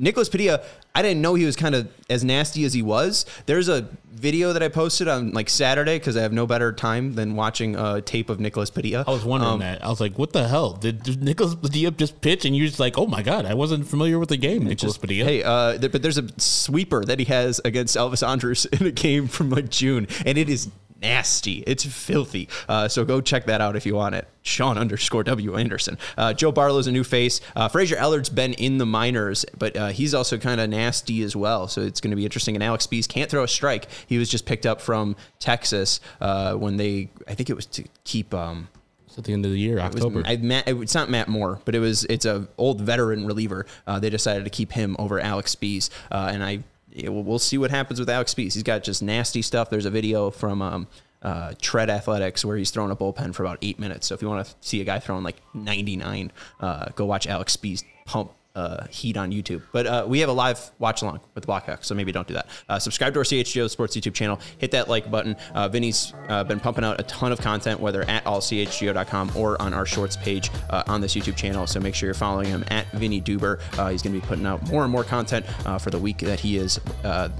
[0.00, 0.62] Nicholas Padilla,
[0.94, 3.26] I didn't know he was kind of as nasty as he was.
[3.46, 7.14] There's a video that I posted on like Saturday because I have no better time
[7.14, 9.04] than watching a tape of Nicholas Padilla.
[9.06, 9.84] I was wondering Um, that.
[9.84, 10.72] I was like, what the hell?
[10.72, 12.44] Did, did Nicholas Padilla just pitch?
[12.44, 15.24] And you're just like, oh my God, I wasn't familiar with the game, Nicholas Padilla.
[15.24, 18.90] Hey, uh, th- but there's a sweeper that he has against Elvis Andrus in a
[18.90, 20.68] game from like June, and it is
[21.00, 21.64] nasty.
[21.66, 22.48] It's filthy.
[22.68, 24.28] Uh, so go check that out if you want it.
[24.42, 25.98] Sean underscore W Anderson.
[26.16, 27.40] Uh, Joe Barlow's a new face.
[27.56, 31.34] Uh, Fraser Ellard's been in the minors, but uh, he's also kind of nasty as
[31.34, 31.68] well.
[31.68, 32.54] So it's going to be interesting.
[32.54, 33.86] And Alex Speas can't throw a strike.
[34.06, 37.84] He was just picked up from Texas uh, when they, I think it was to
[38.04, 38.32] keep.
[38.32, 38.68] Um,
[39.06, 40.22] It's at the end of the year, it was October.
[40.24, 43.66] I, Matt, it's not Matt Moore, but it was it's a old veteran reliever.
[43.86, 46.62] Uh, they decided to keep him over Alex Speas, uh, and I
[46.94, 48.54] we'll see what happens with Alex Speas.
[48.54, 49.70] He's got just nasty stuff.
[49.70, 50.86] There's a video from um,
[51.22, 54.06] uh, Tread Athletics where he's throwing a bullpen for about eight minutes.
[54.06, 57.56] So if you want to see a guy throwing like 99, uh, go watch Alex
[57.56, 59.62] Speas pump uh, heat on YouTube.
[59.72, 62.46] But uh, we have a live watch along with the so maybe don't do that.
[62.68, 64.40] Uh, subscribe to our CHGO Sports YouTube channel.
[64.58, 65.36] Hit that like button.
[65.54, 69.74] Uh, Vinnie's uh, been pumping out a ton of content, whether at allchgo.com or on
[69.74, 71.66] our shorts page uh, on this YouTube channel.
[71.66, 73.60] So make sure you're following him at Vinnie Duber.
[73.90, 75.46] He's going to be putting out more and more content
[75.80, 76.80] for the week that he is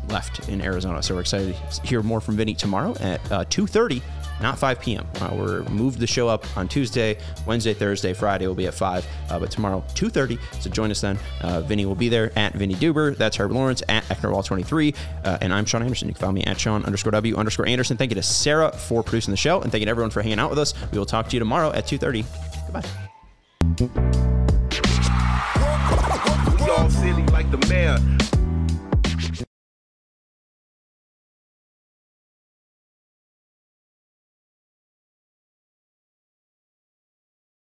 [0.08, 1.02] left in Arizona.
[1.02, 4.02] So we're excited to hear more from Vinnie tomorrow at uh, 2:30
[4.40, 5.06] not 5 p.m.
[5.20, 9.06] Uh, we're moved the show up on Tuesday, Wednesday, Thursday, Friday will be at 5,
[9.30, 10.38] uh, but tomorrow 2:30.
[10.60, 11.18] So join us then.
[11.40, 13.16] Uh, Vinnie will be there at Vinnie Duber.
[13.16, 16.08] That's Herb Lawrence at Ecknerwall23, uh, and I'm Sean Anderson.
[16.08, 17.96] You can follow me at Sean underscore W underscore Anderson.
[17.96, 20.38] Thank you to Sarah for producing the show, and thank you to everyone for hanging
[20.38, 20.74] out with us.
[20.92, 22.24] We will talk to you tomorrow at 2:30.
[22.66, 22.84] Goodbye.